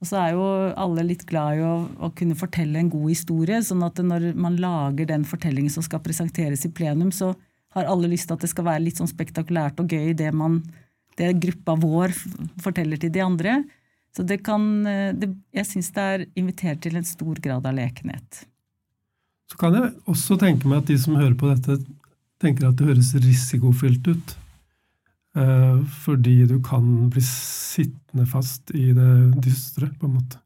Og 0.00 0.08
så 0.10 0.18
er 0.20 0.34
jo 0.36 0.46
alle 0.76 1.04
litt 1.08 1.24
glad 1.28 1.58
i 1.58 1.64
å, 1.64 1.74
å, 2.04 2.10
kunne 2.16 2.36
fortelle 2.38 2.80
en 2.80 2.90
god 2.92 3.08
historie. 3.10 3.60
sånn 3.64 3.84
at 3.86 4.00
når 4.04 4.30
man 4.36 4.58
lager 4.60 5.08
den 5.08 5.24
fortellingen 5.28 5.72
som 5.72 5.84
skal 5.84 6.02
presenteres 6.04 6.66
i 6.68 6.72
plenum, 6.72 7.12
så 7.12 7.32
har 7.76 7.88
alle 7.88 8.10
lyst 8.12 8.28
til 8.28 8.36
at 8.36 8.44
det 8.44 8.52
skal 8.52 8.68
være 8.68 8.84
litt 8.86 9.00
sånn 9.00 9.10
spektakulært 9.10 9.80
og 9.80 9.92
gøy 9.92 10.14
det, 10.16 10.30
man, 10.36 10.62
det 11.20 11.34
gruppa 11.40 11.76
vår 11.80 12.14
forteller 12.64 13.00
til 13.00 13.12
de 13.12 13.24
andre. 13.24 13.60
Så 14.16 14.24
det 14.24 14.40
kan 14.44 14.86
eh, 14.88 15.12
det, 15.12 15.34
Jeg 15.52 15.68
syns 15.68 15.90
det 15.92 16.04
er 16.12 16.26
invitert 16.40 16.80
til 16.84 16.96
en 16.96 17.04
stor 17.04 17.40
grad 17.44 17.68
av 17.68 17.76
lekenhet. 17.76 18.46
Så 19.50 19.60
kan 19.60 19.76
jeg 19.78 19.92
også 20.10 20.38
tenke 20.40 20.68
meg 20.68 20.82
at 20.82 20.90
de 20.90 20.96
som 20.98 21.18
hører 21.18 21.36
på 21.38 21.52
dette, 21.52 21.78
tenker 22.42 22.68
at 22.68 22.78
det 22.78 22.88
høres 22.90 23.14
risikofylt 23.22 24.10
ut. 24.10 24.34
Eh, 25.36 25.78
fordi 26.04 26.40
du 26.48 26.56
kan 26.64 26.84
bli 27.12 27.22
sittende 27.24 28.26
fast 28.28 28.72
i 28.74 28.88
det 28.96 29.12
dystre, 29.44 29.90
på 30.00 30.08
en 30.08 30.16
måte. 30.18 30.40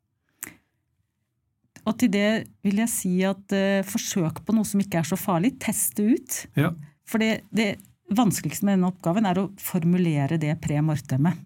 Og 1.87 1.97
til 1.99 2.11
det 2.13 2.31
vil 2.67 2.83
jeg 2.83 2.93
si 2.93 3.13
at 3.25 3.55
uh, 3.57 3.87
forsøk 3.89 4.43
på 4.45 4.55
noe 4.55 4.69
som 4.69 4.83
ikke 4.83 5.01
er 5.01 5.07
så 5.09 5.17
farlig. 5.19 5.55
Test 5.63 5.97
det 5.97 6.09
ut. 6.13 6.41
Ja. 6.61 6.75
For 7.09 7.23
det, 7.23 7.47
det, 7.57 7.73
vanskeligste 8.11 8.67
med 8.67 8.75
denne 8.75 8.91
oppgaven 8.91 9.27
er 9.31 9.39
å 9.39 9.49
formulere 9.63 10.37
det 10.43 10.57
pre 10.61 10.81
mortemet. 10.85 11.39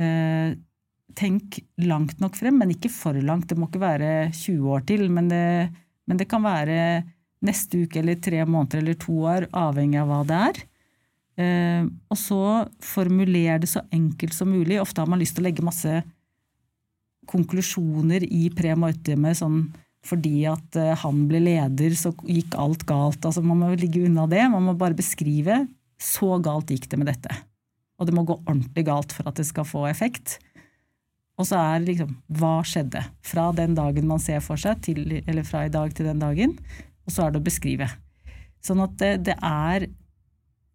Uh, 0.00 0.56
tenk 1.16 1.60
langt 1.84 2.18
nok 2.22 2.38
frem, 2.40 2.58
men 2.58 2.72
ikke 2.74 2.90
for 2.92 3.16
langt. 3.22 3.50
Det 3.50 3.58
må 3.60 3.68
ikke 3.68 3.84
være 3.84 4.10
20 4.32 4.74
år 4.74 4.84
til, 4.88 5.06
men 5.12 5.30
det, 5.30 5.44
men 6.10 6.18
det 6.18 6.26
kan 6.30 6.42
være 6.42 7.04
neste 7.46 7.84
uke 7.86 8.02
eller 8.02 8.18
tre 8.20 8.42
måneder 8.44 8.82
eller 8.82 8.98
to 9.00 9.14
år, 9.30 9.46
avhengig 9.56 10.00
av 10.02 10.10
hva 10.10 10.20
det 10.26 10.40
er. 10.50 10.62
Eh, 11.40 11.84
og 12.10 12.18
så 12.18 12.40
formuler 12.84 13.60
det 13.62 13.70
så 13.70 13.84
enkelt 13.94 14.34
som 14.36 14.50
mulig. 14.50 14.80
Ofte 14.82 15.04
har 15.04 15.08
man 15.08 15.22
lyst 15.22 15.38
til 15.38 15.44
å 15.44 15.48
legge 15.48 15.64
masse 15.64 16.00
konklusjoner 17.30 18.26
i 18.26 18.48
pre 18.52 18.74
morteme, 18.76 19.32
sånn 19.38 19.62
fordi 20.06 20.42
at 20.48 20.76
eh, 20.80 20.96
han 21.02 21.24
ble 21.30 21.42
leder, 21.44 21.94
så 21.96 22.12
gikk 22.24 22.56
alt 22.58 22.84
galt. 22.88 23.22
Altså, 23.24 23.44
man 23.44 23.62
må 23.62 23.70
ligge 23.78 24.04
unna 24.08 24.26
det. 24.30 24.42
Man 24.52 24.66
må 24.68 24.76
bare 24.80 24.98
beskrive 24.98 25.62
så 26.00 26.38
galt 26.42 26.72
gikk 26.72 26.88
det 26.90 27.00
med 27.00 27.10
dette. 27.12 27.34
Og 28.00 28.08
det 28.08 28.16
må 28.16 28.24
gå 28.24 28.38
ordentlig 28.40 28.86
galt 28.88 29.12
for 29.12 29.28
at 29.28 29.36
det 29.36 29.44
skal 29.48 29.68
få 29.68 29.84
effekt. 29.90 30.38
Og 31.40 31.48
så 31.48 31.56
er 31.56 31.86
liksom 31.86 32.12
hva 32.36 32.58
skjedde 32.68 33.00
fra 33.24 33.48
den 33.56 33.72
dagen 33.78 34.08
man 34.10 34.20
ser 34.20 34.42
for 34.44 34.60
seg, 34.60 34.82
til, 34.84 35.06
eller 35.24 35.46
fra 35.46 35.64
i 35.64 35.72
dag 35.72 35.94
til 35.96 36.10
den 36.10 36.20
dagen, 36.20 36.58
og 37.08 37.14
så 37.14 37.26
er 37.26 37.32
det 37.32 37.40
å 37.40 37.46
beskrive. 37.48 37.88
Sånn 38.60 38.82
at 38.84 38.98
det, 39.00 39.14
det 39.30 39.38
er 39.40 39.88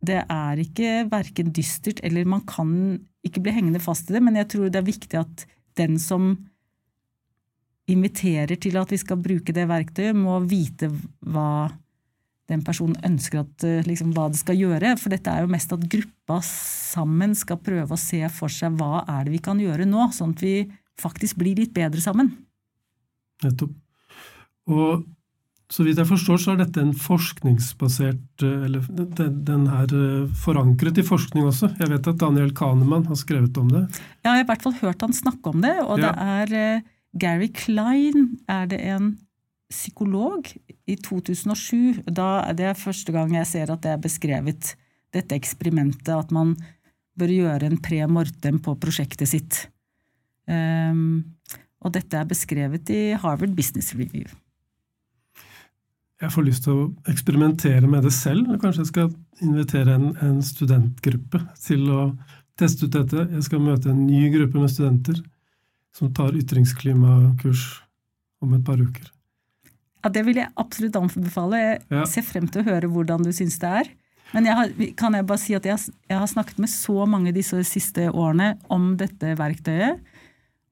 det 0.05 0.21
er 0.21 0.59
ikke 0.61 1.05
verken 1.09 1.51
dystert 1.55 2.01
eller 2.05 2.27
man 2.29 2.43
kan 2.45 2.69
ikke 3.25 3.41
bli 3.41 3.53
hengende 3.55 3.81
fast 3.81 4.11
i 4.11 4.15
det, 4.15 4.21
men 4.21 4.37
jeg 4.37 4.51
tror 4.53 4.69
det 4.69 4.81
er 4.81 4.85
viktig 4.85 5.17
at 5.17 5.45
den 5.79 5.97
som 6.01 6.35
inviterer 7.89 8.57
til 8.61 8.77
at 8.81 8.91
vi 8.93 8.99
skal 9.01 9.21
bruke 9.21 9.53
det 9.53 9.67
verktøyet, 9.69 10.17
må 10.17 10.39
vite 10.49 10.89
hva 11.25 11.69
den 12.51 12.61
personen 12.65 12.97
ønsker 13.05 13.41
at, 13.41 13.63
eh, 13.65 13.85
liksom, 13.87 14.13
hva 14.13 14.27
det 14.29 14.39
skal 14.41 14.59
gjøre. 14.59 14.93
For 15.01 15.13
dette 15.13 15.31
er 15.31 15.45
jo 15.45 15.51
mest 15.53 15.73
at 15.73 15.87
gruppa 15.89 16.39
sammen 16.45 17.33
skal 17.37 17.57
prøve 17.57 17.95
å 17.95 17.99
se 17.99 18.21
for 18.33 18.53
seg 18.53 18.77
hva 18.77 19.03
er 19.07 19.25
det 19.25 19.35
vi 19.37 19.41
kan 19.41 19.61
gjøre 19.61 19.87
nå, 19.89 20.11
sånn 20.13 20.35
at 20.37 20.45
vi 20.45 20.55
faktisk 21.01 21.41
blir 21.41 21.57
litt 21.57 21.73
bedre 21.75 22.01
sammen. 22.03 22.31
Nettopp. 23.43 23.73
Og 24.71 25.03
så 25.73 25.83
vidt 25.83 25.97
jeg 25.97 26.07
forstår, 26.07 26.37
så 26.37 26.53
er 26.53 26.61
dette 26.61 26.81
en 26.81 26.93
forskningsbasert 26.93 28.43
eh, 28.45 28.65
Eller 28.67 28.85
den 29.49 29.65
er 29.65 29.89
eh, 29.89 30.33
forankret 30.45 31.01
i 31.01 31.05
forskning 31.05 31.49
også. 31.49 31.73
Jeg 31.81 31.89
vet 31.89 32.09
at 32.13 32.21
Daniel 32.21 32.53
Kahneman 32.53 33.07
har 33.09 33.17
skrevet 33.17 33.57
om 33.57 33.71
det. 33.73 33.87
Ja, 34.21 34.35
jeg 34.35 34.43
har 34.43 34.43
i 34.45 34.49
hvert 34.53 34.67
fall 34.67 34.77
hørt 34.83 35.01
han 35.01 35.17
snakke 35.17 35.49
om 35.49 35.65
det. 35.65 35.79
Og 35.81 35.97
ja. 35.97 36.13
det 36.13 36.59
er 36.61 36.83
Gary 37.17 37.49
Klein 37.49 38.35
er 38.51 38.69
det 38.69 38.81
en 38.85 39.15
psykolog 39.71 40.47
i 40.85 40.95
2007. 40.95 42.05
Da, 42.05 42.53
det 42.53 42.69
er 42.69 42.79
første 42.79 43.13
gang 43.15 43.33
jeg 43.37 43.49
ser 43.49 43.73
at 43.73 43.83
det 43.85 43.93
er 43.93 44.01
beskrevet, 44.01 44.73
dette 45.15 45.37
eksperimentet, 45.37 46.11
at 46.11 46.33
man 46.35 46.55
bør 47.15 47.31
gjøre 47.31 47.69
en 47.69 47.79
pre 47.79 48.01
mortem 48.11 48.59
på 48.59 48.75
prosjektet 48.81 49.31
sitt. 49.31 49.61
Um, 50.45 51.23
og 51.85 51.93
dette 51.95 52.17
er 52.17 52.27
beskrevet 52.27 52.89
i 52.93 53.13
Harvard 53.21 53.55
Business 53.55 53.95
Review. 53.95 54.27
jeg 56.21 56.31
får 56.31 56.45
lyst 56.47 56.63
til 56.65 56.73
å 56.73 56.83
eksperimentere 57.11 57.87
med 57.87 58.05
det 58.07 58.13
selv. 58.15 58.47
Kanskje 58.61 58.83
jeg 58.83 58.91
skal 58.91 59.09
invitere 59.45 59.97
en, 59.97 60.11
en, 60.23 60.37
studentgruppe 60.43 61.41
til 61.61 61.89
å 61.91 62.03
teste 62.59 62.87
ut 62.87 62.95
dette. 62.95 63.27
Jeg 63.35 63.47
skal 63.47 63.63
møte 63.63 63.91
en 63.91 64.05
ny 64.07 64.29
gruppe 64.33 64.61
med 64.61 64.71
studenter 64.71 65.19
som 65.95 66.13
tar 66.15 66.35
ytringsklimakurs 66.39 67.65
om 68.43 68.55
et 68.55 68.63
par 68.65 68.79
uker. 68.81 69.14
Ja, 70.05 70.11
Det 70.13 70.21
vil 70.27 70.37
jeg 70.37 70.53
absolutt 70.61 70.97
anbefale. 70.99 71.59
Jeg 71.89 72.09
ser 72.11 72.25
frem 72.27 72.45
til 72.45 72.61
å 72.61 72.69
høre 72.69 72.89
hvordan 72.93 73.25
du 73.25 73.31
syns 73.33 73.57
det 73.61 73.71
er. 73.81 73.87
Men 74.35 74.45
jeg 74.45 74.57
har, 74.57 74.73
kan 74.99 75.15
jeg 75.17 75.25
bare 75.25 75.41
si 75.41 75.55
at 75.57 75.65
jeg, 75.65 75.93
jeg 76.09 76.19
har 76.21 76.29
snakket 76.29 76.59
med 76.61 76.69
så 76.69 77.05
mange 77.09 77.33
disse 77.33 77.57
siste 77.65 78.09
årene 78.11 78.55
om 78.73 78.93
dette 78.99 79.33
verktøyet, 79.39 80.01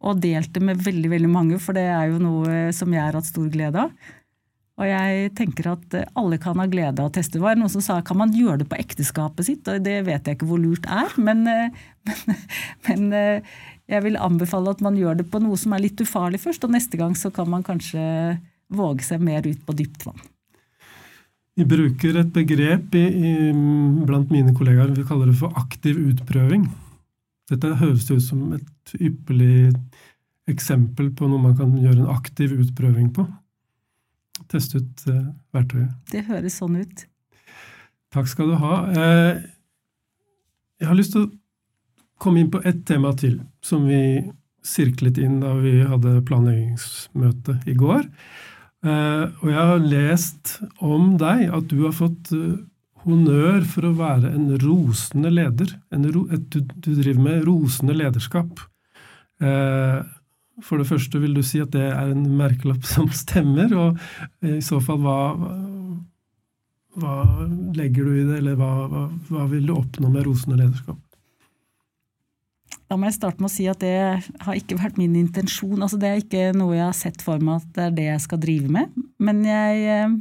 og 0.03 0.19
delt 0.21 0.51
det 0.53 0.61
med 0.61 0.81
veldig 0.83 1.09
veldig 1.13 1.31
mange, 1.31 1.57
for 1.63 1.77
det 1.77 1.85
er 1.87 2.11
jo 2.11 2.19
noe 2.21 2.67
som 2.75 2.91
jeg 2.93 3.01
har 3.01 3.15
hatt 3.17 3.29
stor 3.29 3.47
glede 3.53 3.87
av. 3.87 3.93
Og 4.81 4.89
jeg 4.89 5.29
tenker 5.37 5.69
at 5.69 5.97
alle 6.17 6.39
kan 6.41 6.57
ha 6.59 6.65
glede 6.69 7.01
av 7.01 7.11
å 7.11 7.13
teste. 7.13 7.37
Det 7.37 7.43
var 7.45 7.57
noen 7.57 7.71
som 7.71 7.81
sa 7.85 7.99
kan 8.05 8.17
man 8.19 8.33
gjøre 8.35 8.63
det 8.63 8.69
på 8.71 8.79
ekteskapet 8.81 9.47
sitt, 9.47 9.69
og 9.69 9.85
det 9.85 9.99
vet 10.09 10.27
jeg 10.27 10.37
ikke 10.37 10.49
hvor 10.49 10.61
lurt 10.61 10.85
er. 10.89 11.13
Men, 11.21 11.45
men, 12.09 12.33
men, 12.89 13.05
jeg 13.89 14.05
vil 14.05 14.17
anbefale 14.17 14.73
at 14.73 14.81
man 14.83 14.97
gjør 14.97 15.21
det 15.21 15.29
på 15.29 15.41
noe 15.43 15.57
som 15.59 15.73
er 15.75 15.85
litt 15.85 16.01
ufarlig 16.01 16.41
først, 16.41 16.65
og 16.65 16.73
neste 16.73 16.99
gang 16.99 17.15
så 17.17 17.31
kan 17.33 17.49
man 17.53 17.65
kanskje 17.65 18.03
våge 18.69 19.05
seg 19.05 19.23
mer 19.23 19.45
ut 19.47 19.65
på 19.65 19.75
dypt 19.77 20.05
vann. 20.07 20.21
Vi 21.53 21.65
bruker 21.69 22.17
et 22.17 22.31
begrep 22.33 22.95
i, 22.97 23.03
i, 23.03 23.33
blant 24.07 24.31
mine 24.33 24.55
kollegaer, 24.57 24.95
vi 24.95 25.05
kaller 25.05 25.29
det 25.29 25.37
for 25.37 25.53
aktiv 25.59 25.99
utprøving. 26.01 26.65
Dette 27.51 27.75
høres 27.77 28.09
ut 28.09 28.23
som 28.23 28.55
et 28.55 28.95
ypperlig 28.97 29.73
eksempel 30.49 31.11
på 31.15 31.29
noe 31.29 31.41
man 31.43 31.55
kan 31.59 31.75
gjøre 31.77 32.01
en 32.01 32.13
aktiv 32.15 32.55
utprøving 32.57 33.11
på. 33.15 33.27
Teste 34.49 34.81
ut 34.81 35.03
eh, 35.11 35.27
verktøyet. 35.53 35.93
Det 36.11 36.23
høres 36.27 36.57
sånn 36.59 36.79
ut. 36.81 37.05
Takk 38.13 38.29
skal 38.29 38.49
du 38.49 38.57
ha. 38.61 38.79
Eh, 38.89 39.43
jeg 40.81 40.89
har 40.89 40.97
lyst 40.97 41.13
til 41.15 41.27
å 41.27 41.31
komme 42.21 42.41
inn 42.41 42.51
på 42.53 42.63
ett 42.65 42.81
tema 42.87 43.13
til, 43.19 43.37
som 43.63 43.85
vi 43.87 44.23
sirklet 44.63 45.19
inn 45.21 45.39
da 45.43 45.53
vi 45.59 45.77
hadde 45.85 46.21
planleggingsmøte 46.27 47.59
i 47.69 47.75
går. 47.77 48.07
Uh, 48.83 49.31
og 49.39 49.47
jeg 49.47 49.65
har 49.69 49.85
lest 49.87 50.57
om 50.83 51.13
deg 51.19 51.45
at 51.55 51.69
du 51.71 51.85
har 51.85 51.93
fått 51.95 52.33
uh, 52.35 52.57
honnør 53.05 53.63
for 53.67 53.87
å 53.87 53.93
være 53.95 54.33
en 54.35 54.49
rosende 54.59 55.31
leder. 55.31 55.71
En 55.95 56.07
ro, 56.11 56.25
et, 56.33 56.43
du, 56.51 56.59
du, 56.75 56.91
driver 56.97 57.21
med 57.23 57.45
rosende 57.47 57.95
lederskap. 57.95 58.59
Uh, 59.43 60.03
for 60.63 60.79
det 60.79 60.89
første 60.89 61.21
vil 61.23 61.33
du 61.37 61.41
si 61.47 61.61
at 61.63 61.71
det 61.73 61.85
er 61.93 62.11
en 62.11 62.27
merkelapp 62.37 62.83
som 62.87 63.07
stemmer, 63.15 63.71
og 63.71 64.45
i 64.45 64.59
så 64.63 64.81
fall 64.83 64.99
hva, 65.01 65.17
hva 66.99 67.15
legger 67.77 68.03
du 68.03 68.19
i 68.19 68.27
det, 68.27 68.41
eller 68.41 68.59
hva, 68.59 68.73
hva, 68.91 69.07
hva 69.31 69.47
vil 69.51 69.65
du 69.69 69.77
oppnå 69.77 70.11
med 70.11 70.27
rosende 70.27 70.59
lederskap? 70.59 70.99
Da 72.91 72.97
må 72.99 73.07
jeg 73.07 73.17
starte 73.17 73.41
med 73.41 73.49
å 73.49 73.53
si 73.53 73.65
at 73.71 73.81
det 73.81 73.95
har 74.43 74.57
ikke 74.57 74.77
vært 74.81 74.99
min 74.99 75.15
intensjon. 75.17 75.81
Altså, 75.81 75.97
det 76.01 76.09
er 76.09 76.21
ikke 76.21 76.45
noe 76.57 76.75
jeg 76.75 76.85
har 76.85 76.97
sett 76.97 77.23
for 77.25 77.41
meg 77.41 77.61
at 77.61 77.73
det 77.77 77.85
er 77.85 77.97
det 77.97 78.07
jeg 78.09 78.23
skal 78.25 78.41
drive 78.43 78.73
med. 78.75 79.03
Men 79.23 79.41
jeg 79.47 79.85
eh, 79.93 80.17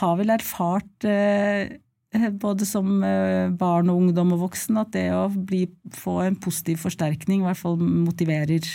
har 0.00 0.18
vel 0.18 0.34
erfart 0.34 1.06
eh, 1.08 1.78
både 2.42 2.66
som 2.68 3.00
eh, 3.06 3.48
barn 3.58 3.90
og 3.92 4.02
ungdom 4.02 4.34
og 4.36 4.44
voksen 4.48 4.80
at 4.80 4.92
det 4.96 5.08
å 5.14 5.26
bli, 5.32 5.66
få 5.94 6.20
en 6.26 6.38
positiv 6.40 6.82
forsterkning 6.84 7.42
i 7.42 7.48
hvert 7.48 7.60
fall 7.60 7.78
motiverer 7.78 8.66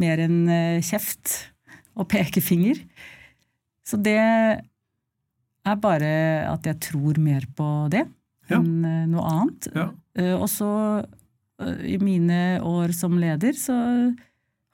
mer 0.00 0.22
enn 0.22 0.40
eh, 0.52 0.84
kjeft 0.84 1.52
og 1.96 2.08
pekefinger. 2.12 2.82
Så 3.86 3.98
det 4.02 4.18
er 4.20 5.80
bare 5.82 6.12
at 6.50 6.66
jeg 6.68 6.82
tror 6.90 7.18
mer 7.22 7.46
på 7.56 7.66
det 7.92 8.04
ja. 8.50 8.60
enn 8.60 8.84
eh, 8.84 9.04
noe 9.10 9.26
annet. 9.30 9.68
Ja. 9.74 9.90
Eh, 10.18 10.34
og 10.34 10.48
så, 10.50 10.70
eh, 11.62 11.84
i 11.94 11.98
mine 12.02 12.40
år 12.64 12.94
som 12.96 13.18
leder, 13.20 13.56
så 13.58 13.76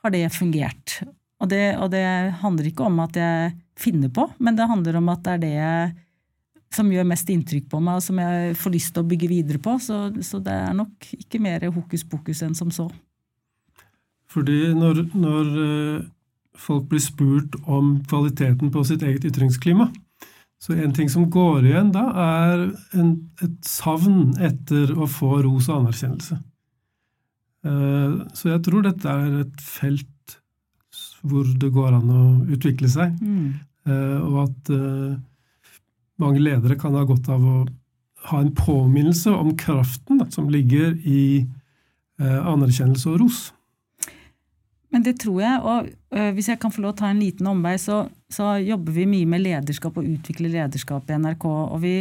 har 0.03 0.15
det 0.15 0.29
fungert. 0.35 1.01
Og 1.43 1.51
det, 1.51 1.65
og 1.79 1.91
det, 1.95 2.05
handler 2.43 2.71
ikke 2.71 2.87
om 2.87 3.03
at 3.03 3.19
jeg 3.19 3.53
finner 3.79 4.13
på, 4.15 4.29
men 4.39 4.59
det 4.59 4.71
handler 4.71 5.01
om 5.01 5.11
at 5.11 5.25
det 5.27 5.37
er 5.37 5.43
det 5.43 5.53
jeg, 5.57 5.93
som 6.73 6.91
gjør 6.93 7.09
mest 7.09 7.31
inntrykk 7.33 7.67
på 7.73 7.81
meg, 7.83 7.99
og 7.99 8.05
som 8.05 8.21
jeg 8.23 8.59
får 8.61 8.75
lyst 8.75 8.95
til 8.95 9.03
å 9.03 9.09
bygge 9.11 9.31
videre 9.31 9.61
på. 9.63 9.75
Så, 9.83 9.99
så 10.25 10.41
det 10.41 10.55
er 10.55 10.77
nok 10.77 11.09
ikke 11.19 11.41
mer 11.43 11.67
hokus 11.75 12.05
pokus 12.09 12.45
enn 12.47 12.55
som 12.57 12.71
så. 12.73 12.87
Fordi 14.33 14.71
når, 14.73 15.03
når 15.13 15.51
folk 16.57 16.87
blir 16.89 17.03
spurt 17.05 17.59
om 17.69 17.99
kvaliteten 18.09 18.73
på 18.73 18.85
sitt 18.89 19.05
eget 19.05 19.27
ytringsklima, 19.29 19.91
så 20.63 20.77
en 20.79 20.93
ting 20.95 21.11
som 21.11 21.27
går 21.31 21.67
igjen 21.67 21.91
da, 21.91 22.05
er 22.23 22.61
en, 22.95 23.13
et 23.43 23.67
savn 23.67 24.37
etter 24.39 24.93
å 24.95 25.09
få 25.11 25.41
ros 25.43 25.67
og 25.67 25.81
anerkjennelse. 25.81 26.39
Eh, 27.67 28.15
så 28.35 28.53
jeg 28.53 28.63
tror 28.67 28.87
dette 28.87 29.11
er 29.11 29.41
et 29.43 29.63
felt 29.63 30.37
hvor 31.23 31.47
det 31.47 31.71
går 31.75 31.97
an 31.99 32.09
å 32.11 32.23
utvikle 32.55 32.91
seg, 32.91 33.19
mm. 33.19 33.69
Eh, 33.83 34.19
og 34.23 34.37
at 34.45 34.69
eh, 34.71 35.15
mange 36.23 36.39
ledere 36.39 36.77
kan 36.79 36.95
ha 36.95 37.01
godt 37.03 37.27
av 37.35 37.43
å 37.43 37.55
ha 38.29 38.39
en 38.39 38.53
påminnelse 38.55 39.33
om 39.35 39.57
kraften 39.59 40.21
da, 40.21 40.29
som 40.31 40.47
ligger 40.47 40.95
i 41.03 41.43
anerkjennelse 42.23 43.09
og 43.11 43.17
ros. 43.25 43.41
Men 44.95 45.03
det 45.03 45.17
tror 45.25 45.41
jeg, 45.43 45.59
og 45.67 46.29
hvis 46.37 46.53
jeg 46.53 46.61
kan 46.63 46.71
få 46.71 46.85
lov 46.85 46.93
å 46.93 46.99
ta 47.01 47.11
en 47.11 47.19
liten 47.19 47.49
omvei, 47.51 47.73
så, 47.83 48.05
så, 48.33 48.57
jobber 48.63 48.95
vi 48.97 49.07
mye 49.09 49.29
med 49.29 49.45
lederskap 49.45 49.99
og 49.99 50.09
utvikler 50.09 50.53
lederskap 50.53 51.11
i 51.11 51.19
NRK. 51.21 51.47
Og 51.47 51.79
vi, 51.83 51.95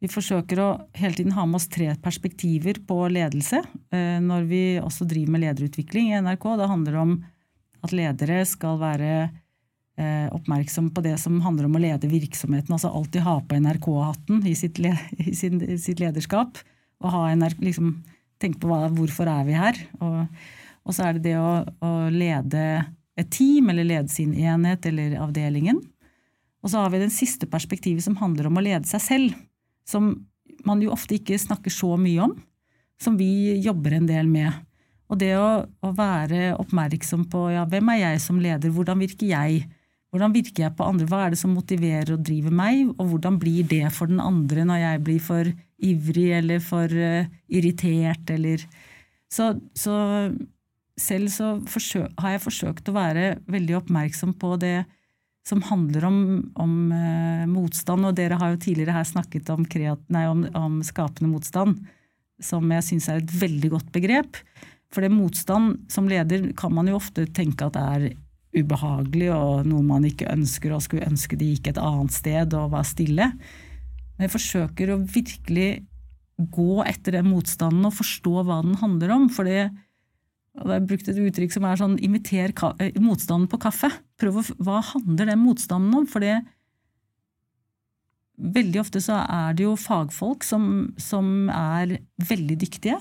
vi, 0.00 0.10
forsøker 0.10 0.62
å 0.62 0.70
hele 0.96 1.18
tiden 1.18 1.36
ha 1.36 1.46
med 1.48 1.60
oss 1.60 1.68
tre 1.72 1.92
perspektiver 2.02 2.80
på 2.86 3.02
ledelse 3.12 3.62
øh, 3.64 4.18
når 4.24 4.48
vi 4.50 4.62
også 4.82 5.08
driver 5.08 5.36
med 5.36 5.44
lederutvikling 5.44 6.10
i 6.10 6.22
NRK. 6.24 6.48
Det 6.60 6.70
handler 6.72 6.98
om 7.02 7.14
at 7.84 7.96
ledere 7.96 8.42
skal 8.48 8.80
være 8.80 9.12
øh, 9.24 10.28
oppmerksom 10.36 10.92
på 10.96 11.04
det 11.04 11.16
som 11.22 11.40
handler 11.44 11.68
om 11.68 11.76
å 11.78 11.84
lede 11.84 12.10
virksomheten. 12.12 12.76
Altså 12.76 12.92
alltid 12.92 13.24
ha 13.26 13.36
på 13.40 13.60
NRK-hatten 13.60 14.46
i, 14.48 14.56
sitt, 14.58 14.80
i, 14.84 15.34
i 15.34 15.80
sitt 15.80 16.00
lederskap. 16.02 16.60
Og 17.00 17.12
ha 17.14 17.28
NRK, 17.36 17.60
liksom, 17.64 17.94
tenke 18.40 18.60
på 18.60 18.72
hva, 18.72 18.86
hvorfor 18.92 19.28
er 19.32 19.46
vi 19.48 19.60
her. 19.60 19.84
og 20.00 20.24
og 20.86 20.96
så 20.96 21.06
er 21.06 21.16
det 21.16 21.28
det 21.28 21.36
å, 21.38 21.50
å, 21.84 21.90
lede 22.12 22.62
et 23.20 23.30
team, 23.32 23.70
eller 23.72 23.86
lede 23.86 24.12
sin 24.12 24.34
enhet 24.34 24.86
eller 24.90 25.18
avdelingen. 25.22 25.80
Og 26.60 26.72
så 26.72 26.82
har 26.82 26.92
vi 26.92 27.00
den 27.02 27.12
siste 27.12 27.48
perspektivet 27.50 28.04
som 28.04 28.18
handler 28.20 28.50
om 28.50 28.58
å 28.60 28.64
lede 28.64 28.88
seg 28.88 29.04
selv. 29.04 29.36
Som 29.88 30.12
man 30.66 30.82
jo 30.84 30.92
ofte 30.92 31.16
ikke 31.16 31.38
snakker 31.40 31.72
så 31.72 31.94
mye 32.00 32.26
om, 32.26 32.34
som 33.00 33.16
vi 33.16 33.56
jobber 33.64 33.96
en 33.96 34.08
del 34.08 34.28
med. 34.28 34.52
Og 35.10 35.18
det 35.18 35.32
å, 35.40 35.64
å 35.66 35.92
være 35.96 36.54
oppmerksom 36.60 37.24
på 37.32 37.48
ja, 37.54 37.64
hvem 37.68 37.88
er 37.94 38.02
jeg 38.04 38.22
som 38.22 38.38
leder, 38.42 38.72
hvordan 38.74 39.00
virker 39.02 39.32
jeg? 39.32 39.64
Hvordan 40.10 40.34
virker 40.34 40.66
jeg 40.66 40.74
på 40.76 40.86
andre, 40.86 41.06
hva 41.06 41.24
er 41.24 41.34
det 41.34 41.40
som 41.40 41.52
motiverer 41.54 42.12
og 42.16 42.22
driver 42.26 42.54
meg, 42.54 42.88
og 42.96 43.12
hvordan 43.12 43.38
blir 43.42 43.66
det 43.70 43.84
for 43.94 44.10
den 44.10 44.22
andre 44.22 44.66
når 44.66 44.80
jeg 44.82 45.02
blir 45.06 45.20
for 45.22 45.50
ivrig 45.80 46.28
eller 46.36 46.62
for 46.62 46.92
uh, 46.92 47.28
irritert 47.48 48.32
eller 48.34 48.62
så, 49.30 49.52
så 49.78 49.94
selv 51.00 51.32
så 51.32 51.52
har 52.20 52.34
jeg 52.34 52.44
forsøkt 52.44 52.90
å 52.90 52.96
være 52.96 53.34
veldig 53.50 53.78
oppmerksom 53.80 54.34
på 54.40 54.54
det 54.60 54.78
som 55.46 55.62
handler 55.64 56.04
om, 56.06 56.18
om 56.60 56.74
eh, 56.94 57.46
motstand, 57.48 58.06
og 58.06 58.16
dere 58.18 58.38
har 58.38 58.52
jo 58.52 58.60
tidligere 58.60 58.98
her 58.98 59.08
snakket 59.08 59.48
om, 59.54 59.64
kreat, 59.66 60.02
nei, 60.12 60.26
om, 60.30 60.44
om 60.56 60.80
skapende 60.86 61.30
motstand, 61.32 61.80
som 62.40 62.68
jeg 62.76 62.86
syns 62.86 63.08
er 63.10 63.22
et 63.22 63.34
veldig 63.40 63.72
godt 63.72 63.90
begrep. 63.94 64.38
For 64.92 65.04
det 65.04 65.12
motstand 65.14 65.86
som 65.92 66.08
leder 66.10 66.50
kan 66.58 66.74
man 66.74 66.90
jo 66.90 66.98
ofte 66.98 67.26
tenke 67.34 67.66
at 67.66 67.78
er 67.80 68.10
ubehagelig 68.56 69.30
og 69.32 69.68
noe 69.70 69.82
man 69.86 70.06
ikke 70.06 70.30
ønsker, 70.32 70.74
og 70.74 70.84
skulle 70.84 71.08
ønske 71.08 71.38
de 71.38 71.52
gikk 71.54 71.70
et 71.70 71.82
annet 71.82 72.14
sted 72.14 72.56
og 72.58 72.72
var 72.74 72.86
stille. 72.88 73.30
Men 74.16 74.26
jeg 74.26 74.34
forsøker 74.34 74.92
å 74.92 75.02
virkelig 75.04 75.70
gå 76.50 76.82
etter 76.88 77.18
den 77.18 77.30
motstanden 77.30 77.86
og 77.88 77.96
forstå 77.98 78.42
hva 78.44 78.60
den 78.64 78.78
handler 78.80 79.14
om. 79.14 79.28
for 79.28 79.48
det 79.48 79.70
og 80.58 80.66
det 80.66 80.76
er 80.76 80.86
brukt 80.90 81.10
et 81.10 81.20
uttrykk 81.20 81.52
som 81.54 81.66
er 81.68 81.78
sånn 81.78 81.98
imiter 82.02 82.50
eh, 82.82 82.96
motstanden 83.02 83.46
på 83.50 83.60
kaffe. 83.62 83.92
Prøv 84.18 84.40
å, 84.40 84.46
Hva 84.58 84.80
handler 84.94 85.30
den 85.30 85.42
motstanden 85.44 85.94
om? 86.02 86.08
For 86.10 86.24
Veldig 88.40 88.80
ofte 88.80 89.02
så 89.04 89.18
er 89.20 89.56
det 89.56 89.66
jo 89.66 89.76
fagfolk 89.76 90.44
som, 90.46 90.64
som 90.96 91.50
er 91.52 91.98
veldig 92.24 92.56
dyktige, 92.62 92.96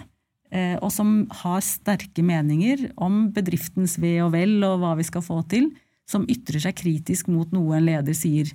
eh, 0.51 0.75
og 0.83 0.91
som 0.91 1.21
har 1.41 1.63
sterke 1.63 2.25
meninger 2.25 2.89
om 2.99 3.29
bedriftens 3.31 3.95
ve 4.03 4.17
og 4.25 4.33
vel 4.35 4.57
og 4.67 4.81
hva 4.81 4.97
vi 4.99 5.07
skal 5.07 5.23
få 5.23 5.39
til, 5.51 5.69
som 6.09 6.27
ytrer 6.27 6.59
seg 6.65 6.75
kritisk 6.81 7.29
mot 7.31 7.53
noe 7.55 7.77
en 7.77 7.87
leder 7.87 8.17
sier. 8.17 8.51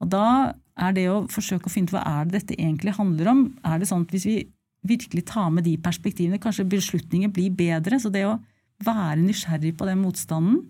Og 0.00 0.08
da 0.12 0.54
er 0.76 0.96
det 0.96 1.06
å 1.12 1.24
forsøke 1.32 1.68
å 1.68 1.72
finne 1.72 1.90
ut 1.90 1.96
hva 1.98 2.04
er 2.08 2.26
det 2.28 2.40
dette 2.40 2.56
egentlig 2.56 2.96
handler 2.96 3.32
om. 3.32 3.42
Er 3.64 3.80
det 3.80 3.88
sånn 3.90 4.06
at 4.06 4.16
hvis 4.16 4.28
vi 4.28 4.38
virkelig 4.88 5.26
ta 5.28 5.48
med 5.52 5.66
de 5.66 5.76
perspektivene. 5.82 6.40
Kanskje 6.42 6.68
beslutninger 6.68 7.32
blir 7.32 7.54
bedre. 7.56 8.00
Så 8.02 8.12
det 8.14 8.26
å 8.28 8.38
være 8.84 9.22
nysgjerrig 9.22 9.74
på 9.76 9.88
den 9.88 10.02
motstanden 10.02 10.64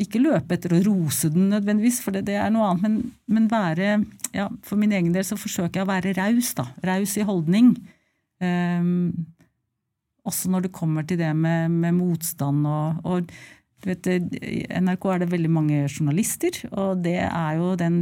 ikke 0.00 0.22
løpe 0.22 0.56
etter 0.56 0.74
å 0.74 0.82
rose 0.88 1.30
den 1.30 1.52
nødvendigvis, 1.52 2.00
for 2.02 2.16
det, 2.16 2.24
det 2.26 2.34
er 2.40 2.50
noe 2.50 2.72
annet, 2.72 2.82
men, 2.82 2.94
men, 3.30 3.44
være 3.50 3.90
ja, 4.34 4.48
For 4.66 4.80
min 4.80 4.94
egen 4.96 5.12
del 5.14 5.22
så 5.26 5.38
forsøker 5.38 5.80
jeg 5.80 5.86
å 5.86 5.90
være 5.92 6.14
raus, 6.18 6.50
da. 6.58 6.66
Raus 6.82 7.14
i 7.20 7.26
holdning. 7.26 7.76
Um, 8.42 9.12
også 10.26 10.50
når 10.50 10.66
det 10.66 10.74
kommer 10.74 11.06
til 11.06 11.20
det 11.20 11.30
med, 11.36 11.70
med 11.70 11.94
motstand 11.94 12.66
og, 12.66 13.04
og 13.06 13.28
du 13.84 13.90
vet, 13.90 14.08
I 14.08 14.64
NRK 14.80 15.06
er 15.12 15.22
det 15.22 15.30
veldig 15.30 15.50
mange 15.52 15.82
journalister, 15.84 16.56
og 16.72 17.02
det 17.04 17.18
er 17.28 17.58
jo 17.60 17.74
den 17.78 17.98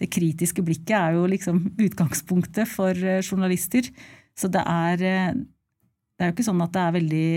Det 0.00 0.10
kritiske 0.10 0.64
blikket 0.66 0.96
er 0.98 1.18
jo 1.18 1.26
liksom 1.30 1.60
utgangspunktet 1.86 2.70
for 2.70 2.98
eh, 2.98 3.22
journalister. 3.22 3.86
Så 4.34 4.50
det 4.50 4.62
er, 4.66 5.04
eh, 5.06 5.34
det 5.34 6.24
er 6.24 6.30
jo 6.30 6.36
ikke 6.36 6.48
sånn 6.48 6.64
at 6.64 6.74
det 6.74 6.82
er 6.82 6.96
veldig 6.98 7.28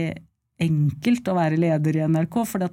enkelt 0.68 1.30
å 1.30 1.38
være 1.38 1.60
leder 1.62 2.00
i 2.00 2.06
NRK, 2.10 2.40
for 2.50 2.66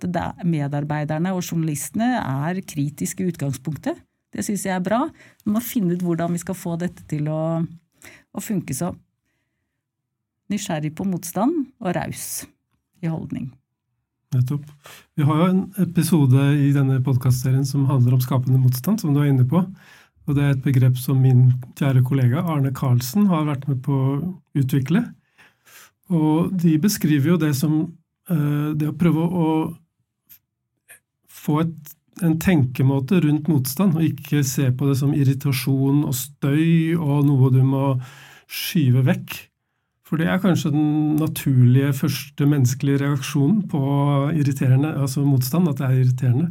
medarbeiderne 0.49 1.35
og 1.37 1.44
journalistene 1.44 2.14
er 2.16 2.62
kritiske 2.64 3.25
i 3.25 3.33
utgangspunktet. 3.33 4.01
Det 4.35 4.42
syns 4.42 4.64
jeg 4.66 4.75
er 4.75 4.85
bra. 4.85 5.05
Vi 5.44 5.53
må 5.53 5.61
finne 5.62 5.94
ut 5.94 6.03
hvordan 6.03 6.33
vi 6.35 6.40
skal 6.42 6.57
få 6.59 6.79
dette 6.81 7.05
til 7.11 7.29
å, 7.31 7.61
å 7.61 8.42
funke 8.42 8.75
så 8.75 8.94
nysgjerrig 10.53 10.94
på 10.97 11.07
motstand 11.09 11.68
og 11.81 11.94
raus 11.97 12.44
i 13.05 13.11
holdning. 13.12 13.53
Nettopp. 14.35 14.64
Vi 15.16 15.27
har 15.27 15.40
jo 15.40 15.51
en 15.51 15.61
episode 15.85 16.47
i 16.59 16.70
denne 16.75 17.01
podkastserien 17.05 17.66
som 17.68 17.87
handler 17.90 18.16
om 18.16 18.23
skapende 18.25 18.61
motstand, 18.61 19.01
som 19.01 19.14
du 19.14 19.23
er 19.23 19.31
inne 19.31 19.47
på. 19.49 19.62
Og 20.25 20.37
det 20.37 20.44
er 20.44 20.55
et 20.55 20.64
begrep 20.64 20.97
som 21.01 21.20
min 21.20 21.51
kjære 21.79 22.05
kollega 22.07 22.42
Arne 22.49 22.73
Karlsen 22.75 23.29
har 23.31 23.47
vært 23.49 23.68
med 23.68 23.83
på 23.85 23.94
å 23.94 24.14
utvikle. 24.59 25.05
Og 26.12 26.53
de 26.61 26.77
beskriver 26.81 27.35
jo 27.35 27.40
det 27.40 27.53
som 27.57 27.77
uh, 28.31 28.70
det 28.77 28.90
å 28.90 28.97
prøve 28.99 29.25
å 29.25 29.49
få 31.44 31.61
et, 31.64 31.94
en 32.25 32.38
tenkemåte 32.40 33.20
rundt 33.25 33.51
motstand, 33.53 33.97
og 33.99 34.07
ikke 34.07 34.44
se 34.47 34.70
på 34.73 34.88
det 34.88 34.99
som 35.01 35.14
irritasjon 35.16 36.05
og 36.09 36.14
støy 36.16 36.94
og 36.97 37.27
noe 37.29 37.53
du 37.53 37.61
må 37.66 37.88
skyve 38.51 39.05
vekk. 39.09 39.37
For 40.05 40.21
det 40.21 40.29
er 40.29 40.43
kanskje 40.43 40.75
den 40.75 41.17
naturlige 41.17 41.95
første 41.97 42.47
menneskelige 42.49 43.01
reaksjonen 43.07 43.62
på 43.73 43.81
irriterende, 44.37 44.93
altså 45.01 45.25
motstand, 45.25 45.71
at 45.71 45.81
det 45.81 45.87
er 45.87 46.03
irriterende. 46.03 46.51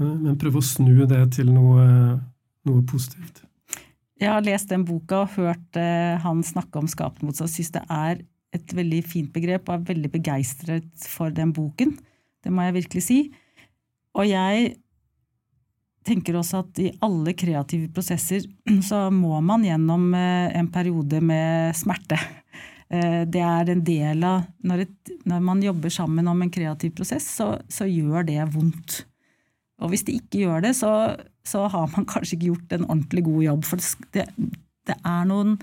Uh, 0.00 0.16
men 0.18 0.38
prøve 0.40 0.58
å 0.58 0.66
snu 0.66 1.06
det 1.06 1.22
til 1.36 1.52
noe, 1.54 1.86
noe 2.66 2.84
positivt. 2.90 3.44
Jeg 4.22 4.30
har 4.30 4.42
lest 4.46 4.70
den 4.70 4.84
boka 4.86 5.22
og 5.24 5.36
hørt 5.38 5.78
uh, 5.78 6.18
han 6.22 6.42
snakke 6.46 6.82
om 6.82 6.90
skapende 6.90 7.30
motstand. 7.30 7.54
Syns 7.54 7.72
det 7.74 7.84
er 7.86 8.24
et 8.52 8.74
veldig 8.76 9.00
fint 9.08 9.32
begrep, 9.34 9.68
og 9.68 9.78
er 9.78 9.88
veldig 9.94 10.10
begeistret 10.12 11.06
for 11.08 11.32
den 11.34 11.54
boken. 11.56 11.94
Det 12.42 12.52
må 12.52 12.66
jeg 12.66 12.80
virkelig 12.80 13.06
si. 13.06 13.18
Og 14.18 14.26
jeg 14.28 14.74
tenker 16.06 16.36
også 16.36 16.64
at 16.64 16.80
i 16.82 16.90
alle 17.04 17.34
kreative 17.38 17.88
prosesser 17.94 18.44
så 18.88 19.06
må 19.14 19.38
man 19.44 19.64
gjennom 19.66 20.10
eh, 20.18 20.50
en 20.58 20.70
periode 20.74 21.22
med 21.24 21.76
smerte. 21.78 22.18
Eh, 22.92 23.22
det 23.24 23.40
er 23.40 23.72
en 23.72 23.84
del 23.86 24.24
av 24.28 24.48
Når, 24.68 24.84
et, 24.84 25.12
når 25.28 25.44
man 25.44 25.62
jobber 25.64 25.92
sammen 25.92 26.28
om 26.28 26.42
en 26.44 26.52
kreativ 26.52 26.92
prosess, 26.98 27.26
så, 27.38 27.54
så, 27.72 27.88
gjør 27.88 28.26
det 28.28 28.40
vondt. 28.52 29.02
Og 29.82 29.92
hvis 29.92 30.04
det 30.06 30.18
ikke 30.20 30.44
gjør 30.44 30.66
det, 30.66 30.74
så, 30.78 30.92
så, 31.46 31.66
har 31.72 31.88
man 31.96 32.08
kanskje 32.12 32.36
ikke 32.36 32.50
gjort 32.52 32.76
en 32.76 32.88
ordentlig 32.88 33.24
god 33.28 33.46
jobb. 33.48 33.70
For 33.70 33.86
det, 34.16 34.26
det 34.88 34.98
er 34.98 35.30
noen 35.30 35.56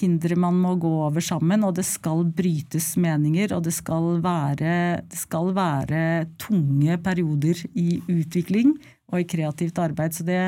hindre 0.00 0.38
man 0.40 0.56
må 0.56 0.74
gå 0.80 0.90
over 1.06 1.24
sammen, 1.24 1.64
og 1.66 1.74
det 1.76 1.84
skal 1.84 2.24
brytes 2.36 2.94
meninger, 3.00 3.52
og 3.56 3.64
det 3.66 3.74
skal 3.76 4.22
være, 4.24 5.02
det 5.04 5.18
skal 5.20 5.52
være 5.56 6.02
tunge 6.40 6.96
perioder 7.04 7.60
i 7.76 7.98
utvikling 8.08 8.76
og 9.12 9.20
i 9.20 9.28
kreativt 9.28 9.80
arbeid. 9.82 10.16
Så 10.16 10.24
det, 10.28 10.40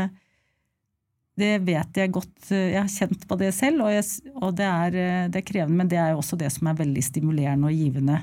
det 1.41 1.53
vet 1.67 1.99
jeg 1.99 2.13
godt. 2.15 2.51
Jeg 2.51 2.79
har 2.79 2.91
kjent 2.91 3.27
på 3.27 3.39
det 3.41 3.51
selv, 3.57 3.83
og, 3.87 3.91
jeg, 3.91 4.05
og 4.39 4.55
det, 4.59 4.69
er, 4.71 4.97
det, 5.33 5.41
er, 5.41 5.47
krevende, 5.47 5.81
men 5.81 5.91
det 5.91 5.99
er 5.99 6.13
jo 6.13 6.21
også 6.23 6.39
det 6.39 6.53
som 6.55 6.71
er 6.71 6.79
veldig 6.79 7.03
stimulerende 7.03 7.71
og 7.71 7.75
givende. 7.75 8.21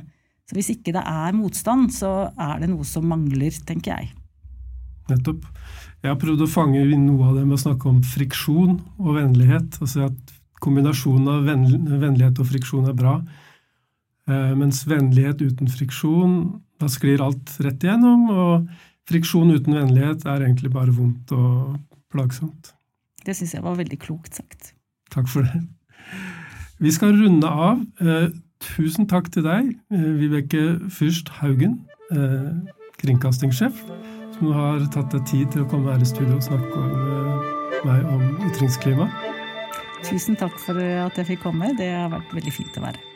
Så 0.48 0.56
hvis 0.56 0.72
ikke 0.74 0.94
det 0.96 1.04
er 1.08 1.36
motstand, 1.36 1.92
så 1.96 2.32
er 2.40 2.64
det 2.64 2.72
noe 2.72 2.88
som 2.88 3.08
mangler, 3.08 3.56
tenker 3.68 3.94
jeg. 3.98 4.12
Nettopp. 5.12 5.46
Jeg 6.02 6.10
har 6.10 6.20
prøvd 6.22 6.46
å 6.46 6.50
fange 6.50 6.82
inn 6.82 7.06
noe 7.06 7.30
av 7.30 7.38
det 7.38 7.46
med 7.46 7.60
å 7.60 7.62
snakke 7.62 7.90
om 7.92 8.00
friksjon 8.06 8.80
og 8.98 9.16
vennlighet. 9.20 9.78
altså 9.84 10.08
at 10.08 10.34
kombinasjonen 10.62 11.30
av 11.30 11.48
vennlighet 11.48 12.42
og 12.42 12.50
friksjon 12.50 12.90
er 12.90 12.98
bra. 12.98 13.16
Eh, 14.30 14.52
mens 14.58 14.84
vennlighet 14.90 15.42
uten 15.42 15.70
friksjon, 15.70 16.36
da 16.82 16.90
sklir 16.90 17.24
alt 17.26 17.56
rett 17.62 17.86
igjennom. 17.86 18.28
Og 18.34 19.10
friksjon 19.10 19.54
uten 19.54 19.78
vennlighet 19.78 20.26
er 20.26 20.46
egentlig 20.46 20.74
bare 20.74 20.94
vondt 20.96 21.34
og 21.38 21.80
plagsomt. 22.14 22.74
Det 23.26 23.36
syns 23.38 23.54
jeg 23.56 23.64
var 23.66 23.78
veldig 23.80 24.00
klokt 24.02 24.38
sagt. 24.40 24.74
Takk 25.14 25.30
for 25.30 25.48
det. 25.48 25.64
Vi 26.82 26.92
skal 26.92 27.14
runde 27.18 27.48
av. 27.48 27.82
Eh, 28.02 28.30
tusen 28.62 29.08
takk 29.10 29.30
til 29.34 29.46
deg, 29.46 29.76
eh, 29.94 30.08
Vibeke 30.22 30.64
Fyrst 30.90 31.30
Haugen, 31.42 31.82
kringkastingssjef, 33.02 33.78
som 34.36 34.52
har 34.52 34.82
tatt 34.92 35.14
deg 35.14 35.24
tid 35.30 35.54
til 35.54 35.64
å 35.64 35.70
komme 35.72 35.94
her 35.94 36.02
i 36.04 36.10
studio 36.10 36.36
og 36.36 36.44
snakke 36.44 36.82
med 36.82 37.86
meg 37.88 38.10
om 38.12 38.26
ytringsklima. 38.50 39.08
Tusen 40.04 40.36
takk 40.36 40.60
for 40.60 40.82
at 40.82 41.16
jeg 41.16 41.32
fikk 41.32 41.46
komme. 41.46 41.72
Det 41.78 41.88
har 41.94 42.12
vært 42.12 42.36
veldig 42.36 42.54
fint 42.54 42.78
å 42.82 42.84
være 42.90 43.11